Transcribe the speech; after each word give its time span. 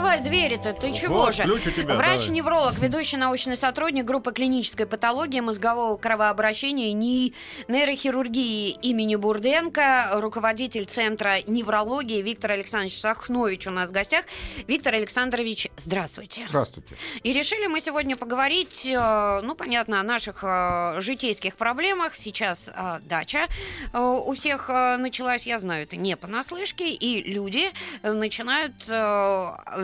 Открывай 0.00 0.20
двери-то, 0.22 0.72
ты 0.72 0.94
чего 0.94 1.24
Вот, 1.24 1.34
же? 1.34 1.42
ключ 1.42 1.66
у 1.66 1.70
тебя, 1.72 1.94
Врач-невролог, 1.94 2.78
ведущий 2.78 3.18
научный 3.18 3.54
сотрудник 3.54 4.06
группы 4.06 4.32
клинической 4.32 4.86
патологии 4.86 5.40
мозгового 5.40 5.98
кровообращения 5.98 6.94
НИИ 6.94 7.34
нейрохирургии 7.68 8.70
имени 8.80 9.16
Бурденко, 9.16 10.12
руководитель 10.14 10.86
Центра 10.86 11.42
неврологии 11.46 12.22
Виктор 12.22 12.52
Александрович 12.52 12.98
Сахнович 12.98 13.66
у 13.66 13.72
нас 13.72 13.90
в 13.90 13.92
гостях. 13.92 14.24
Виктор 14.66 14.94
Александрович, 14.94 15.68
здравствуйте. 15.76 16.46
Здравствуйте. 16.48 16.96
И 17.22 17.34
решили 17.34 17.66
мы 17.66 17.82
сегодня 17.82 18.16
поговорить, 18.16 18.86
э, 18.86 19.40
ну, 19.42 19.54
понятно, 19.54 20.00
о 20.00 20.02
наших 20.02 20.42
э, 20.42 20.98
житейских 21.02 21.56
проблемах. 21.56 22.14
Сейчас 22.14 22.70
э, 22.74 23.00
дача 23.02 23.48
у 23.92 24.32
всех 24.32 24.68
началась, 24.68 25.46
я 25.46 25.60
знаю, 25.60 25.82
это 25.82 25.96
не 25.96 26.16
понаслышке, 26.16 26.88
и 26.88 27.22
люди 27.30 27.70
начинают 28.02 28.72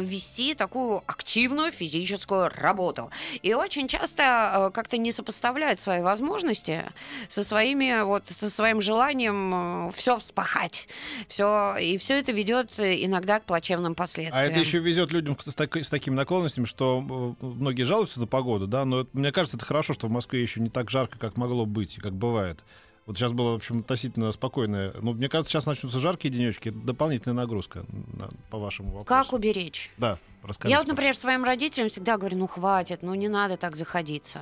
вести 0.07 0.55
такую 0.55 1.03
активную 1.07 1.73
физическую 1.73 2.49
работу. 2.49 3.11
И 3.43 3.53
очень 3.55 3.89
часто 3.89 4.23
э, 4.69 4.71
как-то 4.73 4.97
не 4.97 5.13
сопоставляют 5.13 5.81
свои 5.81 6.01
возможности 6.01 6.85
со 7.29 7.45
своими, 7.45 8.03
вот, 8.03 8.25
со 8.29 8.49
своим 8.49 8.81
желанием 8.81 9.93
все 9.93 10.19
вспахать. 10.19 10.89
Все, 11.29 11.77
и 11.77 11.99
все 11.99 12.19
это 12.21 12.33
ведет 12.33 12.73
иногда 12.79 13.41
к 13.41 13.45
плачевным 13.45 13.95
последствиям. 13.95 14.47
А 14.47 14.49
это 14.49 14.61
еще 14.61 14.79
везет 14.79 15.13
людям 15.13 15.37
с, 15.39 15.55
так- 15.55 15.77
с 15.77 15.89
такими 15.89 16.15
наклонностями, 16.15 16.65
что 16.65 17.37
э, 17.41 17.45
многие 17.45 17.83
жалуются 17.83 18.21
на 18.21 18.27
погоду, 18.27 18.67
да, 18.67 18.85
но 18.85 19.07
мне 19.13 19.33
кажется, 19.33 19.57
это 19.57 19.67
хорошо, 19.67 19.93
что 19.93 20.07
в 20.07 20.11
Москве 20.11 20.41
еще 20.43 20.61
не 20.61 20.71
так 20.71 20.91
жарко, 20.91 21.19
как 21.19 21.37
могло 21.37 21.67
быть 21.67 21.97
как 21.97 22.15
бывает. 22.15 22.61
Вот 23.07 23.17
сейчас 23.17 23.31
было, 23.33 23.53
в 23.53 23.55
общем, 23.55 23.79
относительно 23.81 24.33
спокойное. 24.33 24.93
Ну, 25.01 25.13
мне 25.13 25.29
кажется, 25.29 25.53
сейчас 25.53 25.67
начнутся 25.67 26.01
жаркие 26.01 26.33
денечки. 26.35 26.71
Это 26.71 26.79
дополнительная 26.79 27.37
нагрузка 27.37 27.85
на- 27.89 28.29
по 28.51 28.59
вашему 28.59 28.89
вопросу. 28.93 29.07
Как 29.25 29.33
уберечь? 29.33 29.93
Да, 29.97 30.19
расскажите. 30.43 30.73
Я 30.73 30.79
вот, 30.81 30.89
например, 30.89 31.15
своим 31.17 31.45
родителям 31.45 31.89
всегда 31.89 32.17
говорю, 32.19 32.37
ну 32.39 32.47
хватит, 32.49 33.03
ну 33.03 33.15
не 33.15 33.29
надо 33.29 33.57
так 33.57 33.77
заходиться. 33.77 34.41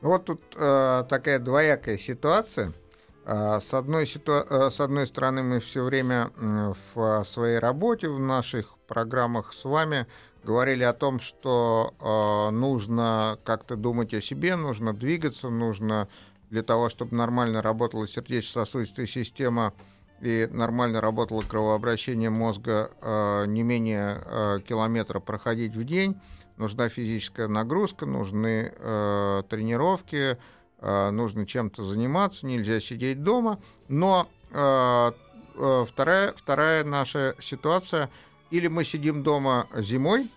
Ну, 0.00 0.08
Вот 0.08 0.24
тут 0.24 0.40
э, 0.56 1.04
такая 1.10 1.38
двоякая 1.38 1.98
ситуация. 1.98 2.72
Э, 3.26 3.60
с, 3.60 3.74
одной 3.74 4.04
ситуа- 4.06 4.46
э, 4.48 4.70
с 4.70 4.80
одной 4.80 5.06
стороны, 5.06 5.42
мы 5.42 5.60
все 5.60 5.82
время 5.84 6.30
в 6.84 7.24
своей 7.24 7.58
работе, 7.58 8.08
в 8.08 8.18
наших 8.18 8.78
программах 8.88 9.52
с 9.52 9.64
вами 9.64 10.06
говорили 10.44 10.82
о 10.82 10.92
том, 10.94 11.20
что 11.20 11.94
э, 12.00 12.54
нужно 12.54 13.38
как-то 13.44 13.76
думать 13.76 14.14
о 14.14 14.22
себе, 14.22 14.56
нужно 14.56 14.94
двигаться, 14.94 15.48
нужно 15.50 16.08
для 16.54 16.62
того, 16.62 16.88
чтобы 16.88 17.16
нормально 17.16 17.62
работала 17.62 18.06
сердечно-сосудистая 18.06 19.06
система 19.06 19.74
и 20.20 20.48
нормально 20.52 21.00
работало 21.00 21.40
кровообращение 21.42 22.30
мозга, 22.30 22.92
э, 23.02 23.46
не 23.48 23.64
менее 23.64 24.22
э, 24.24 24.60
километра 24.66 25.18
проходить 25.18 25.74
в 25.74 25.84
день 25.84 26.16
нужна 26.56 26.88
физическая 26.88 27.48
нагрузка, 27.48 28.06
нужны 28.06 28.72
э, 28.72 29.42
тренировки, 29.48 30.38
э, 30.78 31.10
нужно 31.10 31.46
чем-то 31.46 31.84
заниматься, 31.84 32.46
нельзя 32.46 32.80
сидеть 32.80 33.22
дома. 33.22 33.58
Но 33.88 34.28
э, 34.50 35.12
э, 35.56 35.86
вторая, 35.88 36.32
вторая 36.36 36.84
наша 36.84 37.34
ситуация, 37.40 38.10
или 38.50 38.68
мы 38.68 38.84
сидим 38.84 39.22
дома 39.22 39.66
зимой, 39.76 40.30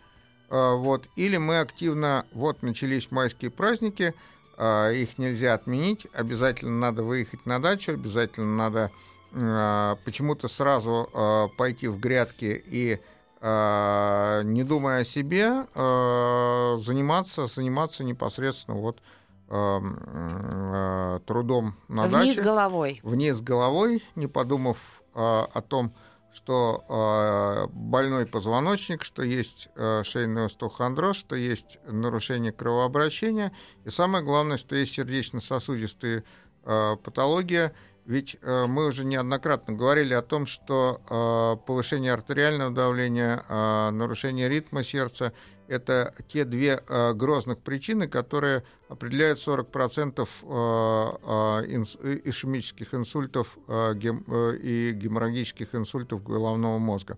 э, 0.50 0.74
вот, 0.74 1.08
или 1.16 1.38
мы 1.38 1.60
активно, 1.60 2.26
вот 2.34 2.64
начались 2.64 3.12
майские 3.12 3.52
праздники, 3.52 4.14
их 4.58 5.18
нельзя 5.18 5.54
отменить, 5.54 6.08
обязательно 6.14 6.80
надо 6.80 7.04
выехать 7.04 7.46
на 7.46 7.60
дачу, 7.60 7.94
обязательно 7.94 8.56
надо 8.56 8.92
э, 9.32 9.96
почему-то 10.04 10.48
сразу 10.48 11.10
э, 11.14 11.48
пойти 11.58 11.88
в 11.88 12.00
грядки 12.00 12.64
и 12.66 13.00
не 13.40 14.64
думая 14.64 15.02
о 15.02 15.06
себе, 15.06 15.68
заниматься, 15.76 17.46
заниматься 17.46 18.04
непосредственно 18.04 18.80
вот 18.80 18.98
трудом 21.28 21.76
на 21.88 22.08
Вниз 22.08 22.38
даче, 22.38 22.44
головой. 22.44 23.00
вниз 23.04 23.40
головой, 23.42 24.04
не 24.16 24.26
подумав 24.26 25.04
о 25.14 25.62
том, 25.68 25.94
что 26.38 26.86
э, 26.88 27.68
больной 27.74 28.28
позвоночник, 28.28 29.04
что 29.04 29.24
есть 29.24 29.70
э, 29.76 30.04
шейный 30.04 30.46
остеохондроз, 30.46 31.18
что 31.18 31.36
есть 31.36 31.80
нарушение 31.88 32.52
кровообращения, 32.52 33.52
и 33.86 33.90
самое 33.90 34.24
главное, 34.24 34.58
что 34.58 34.76
есть 34.76 34.94
сердечно-сосудистые 34.94 36.24
э, 36.64 36.96
патология. 37.04 37.74
Ведь 38.06 38.38
э, 38.42 38.68
мы 38.68 38.86
уже 38.86 39.04
неоднократно 39.04 39.74
говорили 39.74 40.14
о 40.14 40.22
том, 40.22 40.46
что 40.46 41.02
э, 41.10 41.66
повышение 41.66 42.14
артериального 42.14 42.72
давления, 42.72 43.44
э, 43.50 43.90
нарушение 43.90 44.48
ритма 44.48 44.84
сердца– 44.84 45.34
это 45.68 46.14
те 46.30 46.46
две 46.46 46.82
э, 46.88 47.14
грозных 47.14 47.60
причины, 47.60 48.08
которые 48.08 48.64
определяют 48.90 49.40
40% 49.46 50.20
э, 50.20 50.28
э, 50.44 51.76
инс- 51.76 51.98
ишемических 52.24 52.94
инсультов 52.94 53.58
э, 53.68 53.94
гем- 53.96 54.24
э, 54.28 54.58
и 54.62 54.92
геморрагических 54.94 55.76
инсультов 55.76 56.24
головного 56.24 56.78
мозга. 56.78 57.18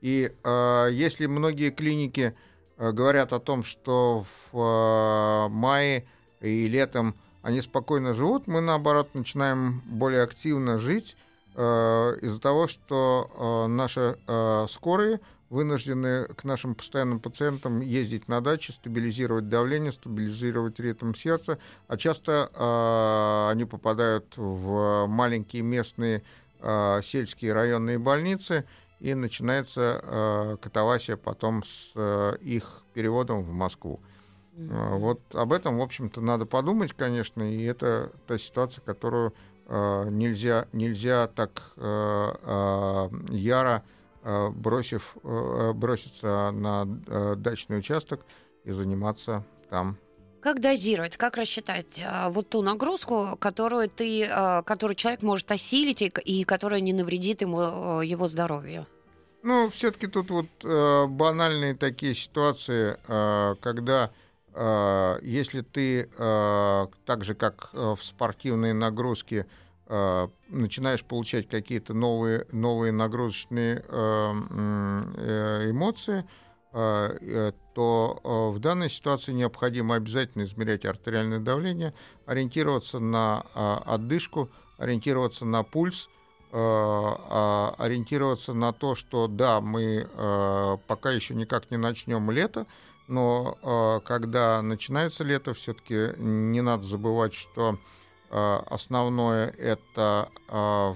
И 0.00 0.32
э, 0.42 0.88
если 0.92 1.26
многие 1.26 1.70
клиники 1.70 2.34
э, 2.76 2.92
говорят 2.92 3.32
о 3.32 3.40
том, 3.40 3.64
что 3.64 4.24
в 4.52 4.56
э, 4.56 5.48
мае 5.48 6.06
и 6.40 6.68
летом 6.68 7.14
они 7.42 7.60
спокойно 7.60 8.14
живут, 8.14 8.46
мы 8.46 8.60
наоборот 8.60 9.14
начинаем 9.14 9.80
более 9.86 10.22
активно 10.22 10.78
жить 10.78 11.16
э, 11.54 12.18
из-за 12.22 12.40
того, 12.40 12.68
что 12.68 13.30
э, 13.66 13.68
наши 13.68 14.18
э, 14.26 14.66
скорые 14.68 15.20
вынуждены 15.50 16.26
к 16.26 16.44
нашим 16.44 16.74
постоянным 16.74 17.20
пациентам 17.20 17.80
ездить 17.80 18.28
на 18.28 18.40
даче, 18.40 18.72
стабилизировать 18.72 19.48
давление, 19.48 19.92
стабилизировать 19.92 20.78
ритм 20.80 21.14
сердца, 21.14 21.58
а 21.86 21.96
часто 21.96 22.50
э, 22.52 23.52
они 23.52 23.64
попадают 23.64 24.36
в 24.36 25.06
маленькие 25.06 25.62
местные 25.62 26.22
э, 26.60 27.00
сельские 27.02 27.52
районные 27.52 27.98
больницы, 27.98 28.64
и 29.00 29.14
начинается 29.14 30.00
э, 30.02 30.56
катавасия 30.60 31.16
потом 31.16 31.64
с 31.64 31.92
э, 31.94 32.36
их 32.40 32.82
переводом 32.94 33.42
в 33.42 33.52
Москву. 33.52 34.00
Вот 34.58 35.20
об 35.34 35.52
этом, 35.52 35.78
в 35.78 35.82
общем-то, 35.82 36.20
надо 36.20 36.44
подумать, 36.44 36.92
конечно, 36.92 37.48
и 37.48 37.62
это 37.62 38.10
та 38.26 38.38
ситуация, 38.38 38.82
которую 38.82 39.32
э, 39.66 40.08
нельзя, 40.10 40.66
нельзя 40.72 41.28
так 41.28 41.62
э, 41.76 42.34
э, 42.42 43.08
яро 43.30 43.84
бросив, 44.22 45.16
э, 45.22 45.72
броситься 45.74 46.50
на 46.50 46.86
э, 47.06 47.34
дачный 47.36 47.78
участок 47.78 48.24
и 48.64 48.72
заниматься 48.72 49.44
там. 49.70 49.96
Как 50.40 50.60
дозировать, 50.60 51.16
как 51.16 51.36
рассчитать 51.36 52.00
а, 52.04 52.30
вот 52.30 52.48
ту 52.48 52.62
нагрузку, 52.62 53.36
которую 53.40 53.88
ты, 53.88 54.24
а, 54.30 54.62
которую 54.62 54.94
человек 54.94 55.22
может 55.22 55.50
осилить 55.50 56.00
и, 56.00 56.44
которая 56.44 56.80
не 56.80 56.92
навредит 56.92 57.42
ему 57.42 57.58
а, 57.60 58.00
его 58.02 58.28
здоровью? 58.28 58.86
Ну, 59.42 59.68
все-таки 59.70 60.06
тут 60.06 60.30
вот 60.30 60.46
э, 60.62 61.06
банальные 61.06 61.74
такие 61.74 62.14
ситуации, 62.14 62.98
э, 63.08 63.54
когда 63.60 64.10
э, 64.52 65.18
если 65.22 65.62
ты 65.62 66.08
э, 66.16 66.86
так 67.04 67.24
же, 67.24 67.34
как 67.34 67.70
э, 67.72 67.94
в 67.98 68.04
спортивной 68.04 68.72
нагрузке, 68.74 69.38
э, 69.40 69.67
начинаешь 69.88 71.02
получать 71.02 71.48
какие-то 71.48 71.94
новые, 71.94 72.46
новые 72.52 72.92
нагрузочные 72.92 73.84
м, 73.88 75.14
э, 75.16 75.70
эмоции, 75.70 76.28
э, 76.72 77.18
э, 77.20 77.52
то 77.74 78.52
в 78.52 78.58
данной 78.58 78.90
ситуации 78.90 79.32
необходимо 79.32 79.94
обязательно 79.94 80.42
измерять 80.44 80.84
артериальное 80.84 81.38
давление, 81.38 81.94
ориентироваться 82.26 82.98
на 82.98 83.40
отдышку, 83.86 84.50
ориентироваться 84.78 85.44
на 85.44 85.62
пульс, 85.62 86.08
а, 86.50 87.74
ориентироваться 87.78 88.54
на 88.54 88.72
то, 88.72 88.94
что 88.94 89.28
да, 89.28 89.60
мы 89.60 90.08
пока 90.88 91.12
еще 91.12 91.34
никак 91.34 91.70
не 91.70 91.76
начнем 91.76 92.30
лето, 92.32 92.66
но 93.06 94.00
когда 94.04 94.60
начинается 94.60 95.22
лето, 95.22 95.54
все-таки 95.54 96.18
не 96.18 96.62
надо 96.62 96.82
забывать, 96.84 97.34
что 97.34 97.78
основное 98.30 99.48
это 99.58 100.28
э, 100.48 100.94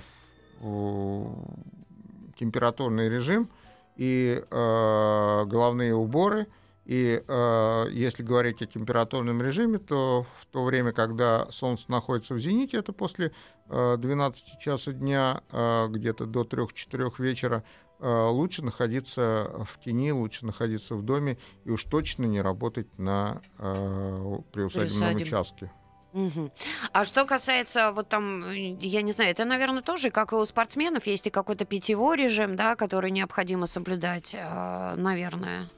температурный 2.39 3.09
режим 3.09 3.49
и 3.97 4.43
э, 4.51 5.45
головные 5.47 5.95
уборы, 5.95 6.47
И 6.85 7.23
э, 7.27 7.85
если 7.93 8.25
говорить 8.25 8.61
о 8.63 8.67
температурном 8.67 9.41
режиме, 9.41 9.79
то 9.79 10.27
в 10.41 10.47
то 10.47 10.65
время, 10.65 10.91
когда 10.93 11.47
Солнце 11.53 11.85
находится 11.89 12.35
в 12.35 12.41
зените, 12.41 12.79
это 12.79 12.93
после 12.93 13.31
э, 13.69 13.97
12 13.99 14.59
часа 14.61 14.93
дня, 14.93 15.43
э, 15.53 15.87
где-то 15.89 16.27
до 16.27 16.43
3-4 16.43 17.13
вечера, 17.19 17.63
э, 18.01 18.27
лучше 18.31 18.63
находиться 18.65 19.51
в 19.65 19.79
тени, 19.85 20.11
лучше 20.11 20.45
находиться 20.45 20.97
в 20.97 21.03
доме 21.03 21.39
и 21.65 21.71
уж 21.71 21.85
точно 21.85 22.25
не 22.25 22.41
работать 22.43 22.99
на 22.99 23.41
э, 23.59 24.39
приусадебном 24.53 25.09
Приусадеб- 25.11 25.23
участке. 25.23 25.71
Мгм. 26.13 26.53
А 26.93 27.05
что 27.05 27.25
касается, 27.25 27.93
вот 27.93 28.09
там, 28.09 28.45
э, 28.45 28.77
я 28.81 29.03
не 29.03 29.13
знаю, 29.13 29.31
это, 29.31 29.45
наверное, 29.45 29.83
тоже, 29.83 30.11
как 30.11 30.33
и 30.33 30.37
у 30.37 30.45
спортсменов, 30.45 31.07
есть 31.07 31.27
и 31.27 31.31
какой-то 31.31 31.65
питьевой 31.65 32.17
режим, 32.17 32.55
да, 32.55 32.77
который 32.77 33.11
необходимо 33.11 33.67
соблюдать, 33.67 34.35
э, 34.35 34.95
наверное. 34.97 35.71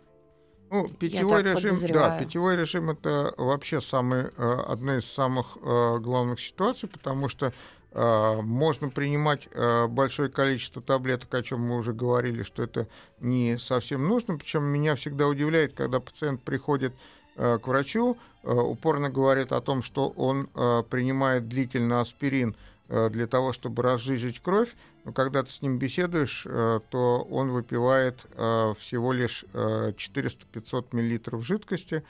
Ну, 0.70 0.88
питьевой 0.88 1.42
режим, 1.42 1.76
да, 1.92 2.18
питьевой 2.18 2.56
режим 2.56 2.90
это 2.90 3.32
вообще 3.36 3.80
самый, 3.80 4.24
э, 4.36 4.62
одна 4.66 4.98
из 4.98 5.04
самых 5.04 5.56
э, 5.62 5.98
главных 6.00 6.40
ситуаций, 6.40 6.88
потому 6.88 7.28
что 7.28 7.52
можно 7.96 8.88
принимать 8.90 9.48
большое 9.88 10.28
количество 10.28 10.82
таблеток, 10.82 11.32
о 11.32 11.44
чем 11.44 11.60
мы 11.60 11.76
уже 11.76 11.92
говорили, 11.92 12.42
что 12.42 12.64
это 12.64 12.88
не 13.20 13.56
совсем 13.56 14.08
нужно. 14.08 14.36
Причем 14.36 14.64
меня 14.64 14.96
всегда 14.96 15.28
удивляет, 15.28 15.74
когда 15.74 16.00
пациент 16.00 16.42
приходит 16.42 16.92
к 17.36 17.66
врачу, 17.66 18.16
э, 18.42 18.52
упорно 18.52 19.10
говорит 19.10 19.52
о 19.52 19.60
том, 19.60 19.82
что 19.82 20.08
он 20.10 20.48
э, 20.54 20.82
принимает 20.88 21.48
длительно 21.48 22.00
аспирин 22.00 22.54
э, 22.88 23.10
для 23.10 23.26
того, 23.26 23.52
чтобы 23.52 23.82
разжижить 23.82 24.40
кровь, 24.40 24.74
но 25.04 25.12
когда 25.12 25.42
ты 25.42 25.50
с 25.50 25.60
ним 25.60 25.78
беседуешь, 25.78 26.46
э, 26.46 26.80
то 26.90 27.26
он 27.30 27.50
выпивает 27.50 28.20
э, 28.32 28.74
всего 28.78 29.12
лишь 29.12 29.44
э, 29.52 29.92
400-500 29.96 30.88
миллилитров 30.92 31.44
жидкости, 31.44 32.02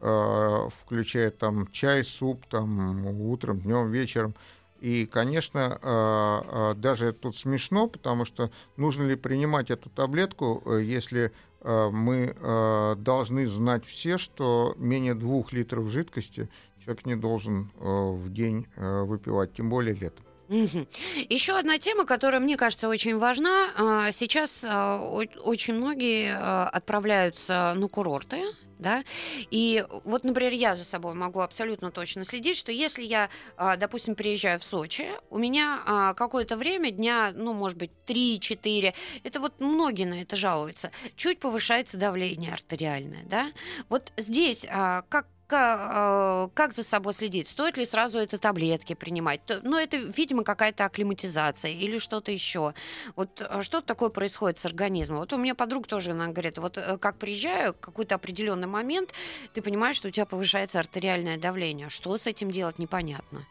э, 0.00 0.68
включая 0.80 1.30
там 1.30 1.70
чай, 1.72 2.04
суп, 2.04 2.46
там 2.46 3.06
утром, 3.20 3.60
днем, 3.60 3.90
вечером. 3.90 4.34
И, 4.80 5.06
конечно, 5.06 5.78
э, 5.82 6.42
э, 6.46 6.74
даже 6.76 7.12
тут 7.12 7.36
смешно, 7.36 7.88
потому 7.88 8.24
что 8.24 8.50
нужно 8.76 9.02
ли 9.02 9.16
принимать 9.16 9.70
эту 9.70 9.90
таблетку, 9.90 10.62
э, 10.64 10.82
если 10.84 11.26
э, 11.26 11.30
мы 11.62 12.34
э, 12.36 12.94
должны 12.98 13.48
знать 13.48 13.84
все, 13.84 14.16
что 14.16 14.74
менее 14.76 15.14
двух 15.14 15.52
литров 15.52 15.88
жидкости 15.88 16.48
человек 16.88 17.04
не 17.04 17.16
должен 17.16 17.70
э, 17.80 17.84
в 17.84 18.32
день 18.32 18.66
э, 18.76 19.02
выпивать, 19.02 19.52
тем 19.52 19.68
более 19.68 19.94
летом. 19.94 20.24
Еще 20.48 21.58
одна 21.58 21.78
тема, 21.78 22.04
которая, 22.04 22.40
мне 22.40 22.56
кажется, 22.56 22.88
очень 22.88 23.18
важна. 23.18 23.68
А, 23.76 24.12
Сейчас 24.12 24.60
а, 24.64 24.98
очень 24.98 25.74
многие 25.74 26.34
а, 26.34 26.68
отправляются 26.68 27.74
на 27.76 27.88
курорты, 27.88 28.42
да, 28.78 29.02
и 29.50 29.84
вот, 30.04 30.22
например, 30.22 30.52
я 30.52 30.76
за 30.76 30.84
собой 30.84 31.12
могу 31.14 31.40
абсолютно 31.40 31.90
точно 31.90 32.24
следить, 32.24 32.56
что 32.56 32.70
если 32.70 33.02
я, 33.02 33.28
допустим, 33.76 34.14
приезжаю 34.14 34.60
в 34.60 34.64
Сочи, 34.64 35.08
у 35.30 35.38
меня 35.38 36.14
какое-то 36.16 36.56
время, 36.56 36.92
дня, 36.92 37.32
ну, 37.34 37.54
может 37.54 37.76
быть, 37.76 37.90
3-4, 38.06 38.94
это 39.24 39.40
вот 39.40 39.58
многие 39.58 40.04
на 40.04 40.22
это 40.22 40.36
жалуются, 40.36 40.92
чуть 41.16 41.40
повышается 41.40 41.96
давление 41.96 42.52
артериальное, 42.52 43.24
да. 43.24 43.50
Вот 43.88 44.12
здесь 44.16 44.64
как 44.64 45.08
ка- 45.08 45.26
как 45.48 46.72
за 46.74 46.82
собой 46.82 47.14
следить? 47.14 47.48
Стоит 47.48 47.76
ли 47.76 47.84
сразу 47.84 48.18
это 48.18 48.38
таблетки 48.38 48.94
принимать? 48.94 49.40
Ну, 49.62 49.78
это, 49.78 49.96
видимо, 49.96 50.44
какая-то 50.44 50.84
акклиматизация 50.84 51.72
или 51.72 51.98
что-то 51.98 52.30
еще. 52.30 52.74
Вот 53.16 53.40
э, 53.40 53.62
что 53.62 53.80
такое 53.80 54.10
происходит 54.10 54.58
с 54.58 54.66
организмом? 54.66 55.20
Вот 55.20 55.32
у 55.32 55.38
меня 55.38 55.54
подруга 55.54 55.88
тоже, 55.88 56.10
она 56.10 56.28
говорит, 56.28 56.58
вот 56.58 56.76
э, 56.76 56.98
как 56.98 57.16
приезжаю, 57.16 57.74
какой-то 57.74 58.16
определенный 58.16 58.68
момент, 58.68 59.12
ты 59.54 59.62
понимаешь, 59.62 59.96
что 59.96 60.08
у 60.08 60.10
тебя 60.10 60.26
повышается 60.26 60.80
артериальное 60.80 61.38
давление. 61.38 61.88
Что 61.88 62.16
с 62.18 62.26
этим 62.26 62.50
делать, 62.50 62.78
непонятно. 62.78 63.46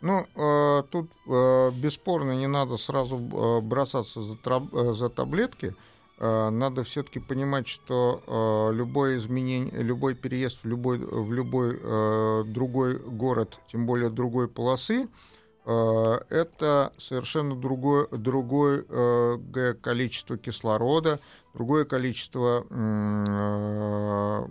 Ну, 0.00 0.26
э, 0.34 0.82
тут 0.90 1.08
э, 1.28 1.70
бесспорно 1.70 2.32
не 2.32 2.48
надо 2.48 2.76
сразу 2.76 3.16
э, 3.16 3.60
бросаться 3.60 4.22
за, 4.22 4.36
э, 4.44 4.94
за 4.94 5.08
таблетки. 5.08 5.66
Э, 5.66 5.91
надо 6.22 6.84
все-таки 6.84 7.18
понимать, 7.18 7.66
что 7.66 8.22
э, 8.26 8.76
любое 8.76 9.18
изменение, 9.18 9.82
любой 9.82 10.14
переезд 10.14 10.60
в 10.62 10.66
любой, 10.68 10.98
в 10.98 11.32
любой 11.32 11.78
э, 11.82 12.44
другой 12.46 12.98
город, 12.98 13.58
тем 13.72 13.86
более 13.86 14.08
другой 14.08 14.46
полосы, 14.46 15.08
э, 15.64 16.20
это 16.30 16.92
совершенно 16.96 17.56
другое, 17.56 18.06
другое 18.12 18.84
э, 18.88 19.74
количество 19.82 20.38
кислорода, 20.38 21.18
другое 21.54 21.84
количество 21.84 22.64
э, 22.70 24.46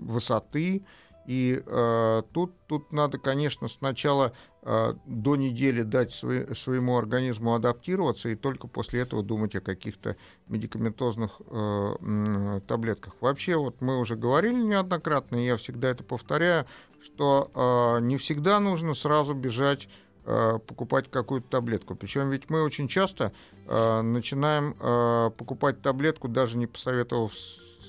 высоты, 0.00 0.84
и 1.26 1.62
э, 1.64 2.22
тут, 2.32 2.52
тут 2.66 2.92
надо, 2.92 3.18
конечно, 3.18 3.68
сначала 3.68 4.32
э, 4.62 4.94
до 5.06 5.36
недели 5.36 5.82
дать 5.82 6.12
свое- 6.12 6.54
своему 6.54 6.96
организму 6.96 7.54
адаптироваться, 7.54 8.28
и 8.28 8.36
только 8.36 8.68
после 8.68 9.00
этого 9.00 9.22
думать 9.22 9.54
о 9.56 9.60
каких-то 9.60 10.16
медикаментозных 10.46 11.40
э, 11.46 12.60
таблетках. 12.68 13.14
Вообще, 13.20 13.56
вот 13.56 13.80
мы 13.80 13.98
уже 13.98 14.14
говорили 14.16 14.62
неоднократно, 14.62 15.36
и 15.36 15.46
я 15.46 15.56
всегда 15.56 15.90
это 15.90 16.04
повторяю, 16.04 16.66
что 17.04 17.50
э, 17.54 18.00
не 18.02 18.16
всегда 18.16 18.60
нужно 18.60 18.94
сразу 18.94 19.34
бежать 19.34 19.88
э, 20.24 20.58
покупать 20.64 21.10
какую-то 21.10 21.48
таблетку. 21.48 21.96
Причем 21.96 22.30
ведь 22.30 22.48
мы 22.50 22.62
очень 22.62 22.86
часто 22.86 23.32
э, 23.66 24.00
начинаем 24.02 24.76
э, 24.78 25.30
покупать 25.36 25.82
таблетку, 25.82 26.28
даже 26.28 26.56
не 26.56 26.66
посоветовав 26.66 27.32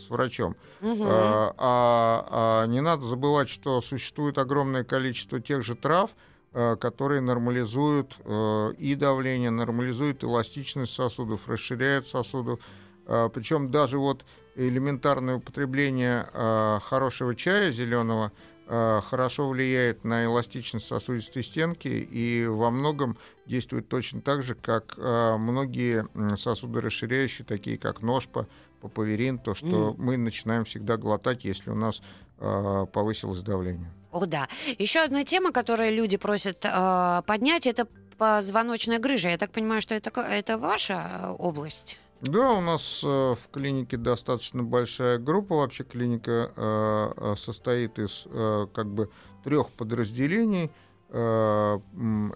с 0.08 0.10
врачом. 0.10 0.56
Мгм. 0.82 1.02
А, 1.06 1.54
а- 1.58 2.64
а 2.64 2.68
не 2.68 2.82
надо 2.82 3.06
забывать, 3.06 3.50
что 3.50 3.82
существует 3.82 4.38
огромное 4.38 4.84
количество 4.84 5.40
тех 5.40 5.64
же 5.64 5.76
трав, 5.76 6.12
э, 6.54 6.76
которые 6.78 7.22
нормализуют 7.22 8.16
э, 8.24 8.74
и 8.78 8.96
давление, 8.96 9.50
нормализуют 9.52 10.24
эластичность 10.24 10.94
сосудов, 10.94 11.48
расширяют 11.48 12.08
сосудов. 12.08 12.60
Причем 13.34 13.72
даже 13.72 13.98
вот 13.98 14.26
элементарное 14.56 15.36
употребление 15.38 16.28
э, 16.34 16.80
хорошего 16.84 17.36
чая 17.36 17.72
зеленого 17.72 18.34
э, 18.68 19.00
хорошо 19.10 19.48
влияет 19.48 20.04
на 20.04 20.26
эластичность 20.26 20.88
сосудистой 20.88 21.46
стенки 21.46 21.88
и 21.88 22.46
во 22.48 22.70
многом 22.70 23.18
действует 23.46 23.88
точно 23.88 24.20
так 24.20 24.44
же, 24.44 24.56
как 24.56 24.98
многие 24.98 26.06
м, 26.16 26.38
сосудорасширяющие, 26.38 27.46
такие 27.46 27.78
как 27.78 28.02
ножпа, 28.02 28.46
папаверин, 28.88 29.40
то, 29.40 29.54
что 29.54 29.96
мы 29.98 30.18
начинаем 30.18 30.66
всегда 30.66 30.98
глотать, 30.98 31.46
если 31.46 31.70
у 31.70 31.76
нас 31.76 32.02
э, 32.40 32.86
повысилось 32.92 33.42
давление. 33.42 33.92
О, 34.12 34.26
да. 34.26 34.48
Еще 34.80 35.02
одна 35.02 35.24
тема, 35.24 35.52
которую 35.52 35.94
люди 35.94 36.18
просят 36.18 36.64
э, 36.64 37.22
поднять, 37.26 37.68
это 37.68 37.88
позвоночная 38.18 39.00
грыжа. 39.00 39.30
Я 39.30 39.38
так 39.38 39.52
понимаю, 39.52 39.82
что 39.82 39.96
это, 39.96 40.10
это 40.22 40.58
ваша 40.58 40.94
э, 40.94 41.36
область? 41.38 41.98
Да, 42.22 42.54
у 42.54 42.62
нас 42.62 43.02
э, 43.04 43.08
в 43.08 43.50
клинике 43.52 43.98
достаточно 43.98 44.64
большая 44.64 45.20
группа. 45.20 45.58
Вообще 45.58 45.84
клиника 45.84 46.52
э, 46.56 47.36
состоит 47.38 48.00
из 48.00 48.24
э, 48.26 48.68
как 48.74 48.88
бы 48.88 49.12
трех 49.44 49.70
подразделений. 49.72 50.72
Э, 51.10 51.80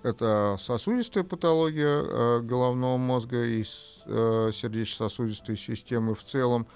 это 0.04 0.58
сосудистая 0.60 1.24
патология 1.24 2.04
э, 2.04 2.40
головного 2.42 2.98
мозга 2.98 3.44
и 3.44 3.64
э, 4.06 4.52
сердечно-сосудистой 4.54 5.58
системы 5.58 6.16
в 6.16 6.24
целом. 6.24 6.68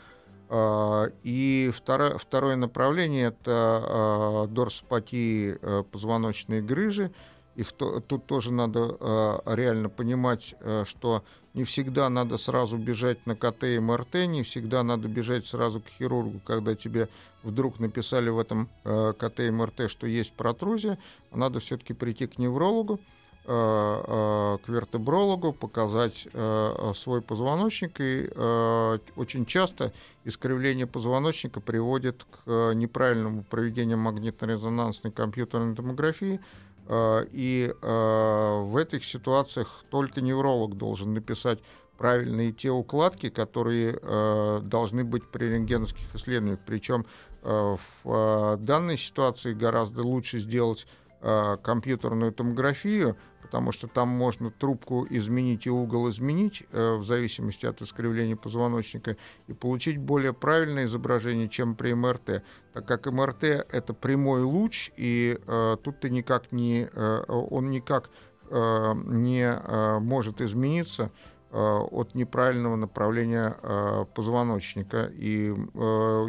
И 1.23 1.71
второе, 1.75 2.19
второе 2.19 2.55
направление 2.55 3.29
это 3.29 4.45
дорсопатии 4.47 5.57
позвоночной 5.85 6.61
грыжи. 6.61 7.11
Их 7.55 7.71
то- 7.71 8.01
тут 8.01 8.25
тоже 8.25 8.51
надо 8.51 8.97
а, 8.99 9.55
реально 9.55 9.89
понимать, 9.89 10.55
э, 10.59 10.83
что 10.85 11.23
не 11.53 11.63
всегда 11.63 12.09
надо 12.09 12.37
сразу 12.37 12.77
бежать 12.77 13.25
на 13.25 13.35
КТ 13.35 13.63
и 13.63 13.79
МРТ, 13.79 14.27
не 14.27 14.43
всегда 14.43 14.83
надо 14.83 15.07
бежать 15.07 15.47
сразу 15.47 15.79
к 15.79 15.87
хирургу, 15.87 16.41
когда 16.45 16.75
тебе 16.75 17.07
вдруг 17.43 17.79
написали 17.79 18.29
в 18.29 18.39
этом 18.39 18.67
э, 18.83 19.13
КТ 19.17 19.39
и 19.39 19.51
МРТ, 19.51 19.89
что 19.89 20.05
есть 20.05 20.33
протрузия. 20.33 20.97
Надо 21.31 21.59
все-таки 21.61 21.93
прийти 21.93 22.27
к 22.27 22.37
неврологу, 22.39 22.99
э, 23.45 23.47
э, 23.47 24.57
к 24.65 24.67
вертебрологу, 24.67 25.53
показать 25.53 26.27
э, 26.33 26.91
свой 26.95 27.21
позвоночник. 27.21 28.01
И 28.01 28.29
э, 28.29 28.99
очень 29.15 29.45
часто 29.45 29.93
искривление 30.25 30.87
позвоночника 30.87 31.61
приводит 31.61 32.25
к 32.25 32.39
э, 32.47 32.73
неправильному 32.73 33.43
проведению 33.43 33.97
магнитно-резонансной 33.99 35.11
компьютерной 35.11 35.75
томографии. 35.75 36.41
Э, 36.87 37.25
И 37.31 37.73
э, 37.81 38.61
в 38.63 38.77
этих 38.77 39.05
ситуациях 39.05 39.83
только 39.89 40.21
невролог 40.21 40.77
должен 40.77 41.13
написать 41.13 41.59
правильные 41.97 42.51
те 42.51 42.69
укладки, 42.69 43.29
которые 43.29 43.97
э, 44.01 44.59
должны 44.61 45.03
быть 45.03 45.23
при 45.29 45.45
рентгеновских 45.45 46.13
исследованиях. 46.15 46.59
Причем 46.65 47.05
в 47.41 48.57
данной 48.57 48.97
ситуации 48.97 49.53
гораздо 49.53 50.01
лучше 50.01 50.39
сделать 50.39 50.87
э, 51.25 51.57
компьютерную 51.63 52.31
томографию, 52.31 53.17
потому 53.41 53.71
что 53.71 53.87
там 53.87 54.09
можно 54.09 54.51
трубку 54.51 55.07
изменить 55.09 55.65
и 55.65 55.71
угол 55.71 56.09
изменить 56.11 56.63
э, 56.71 56.95
в 56.95 57.03
зависимости 57.03 57.65
от 57.65 57.81
искривления 57.81 58.35
позвоночника 58.35 59.17
и 59.47 59.53
получить 59.53 59.97
более 59.97 60.33
правильное 60.33 60.85
изображение, 60.85 61.49
чем 61.49 61.75
при 61.75 61.93
МРТ, 61.93 62.43
так 62.73 62.85
как 62.85 63.07
МРТ 63.07 63.43
это 63.43 63.93
прямой 63.93 64.43
луч, 64.43 64.91
и 64.97 65.39
э, 65.47 65.77
тут 65.83 65.99
ты 65.99 66.09
никак 66.11 66.51
не, 66.51 66.87
э, 66.93 67.23
он 67.27 67.71
никак 67.71 68.11
э, 68.49 68.93
не 69.05 69.45
э, 69.45 69.99
может 69.99 70.41
измениться 70.41 71.11
э, 71.49 71.57
от 71.57 72.13
неправильного 72.13 72.75
направления 72.75 73.55
э, 73.63 74.05
позвоночника. 74.13 75.11
И 75.13 75.55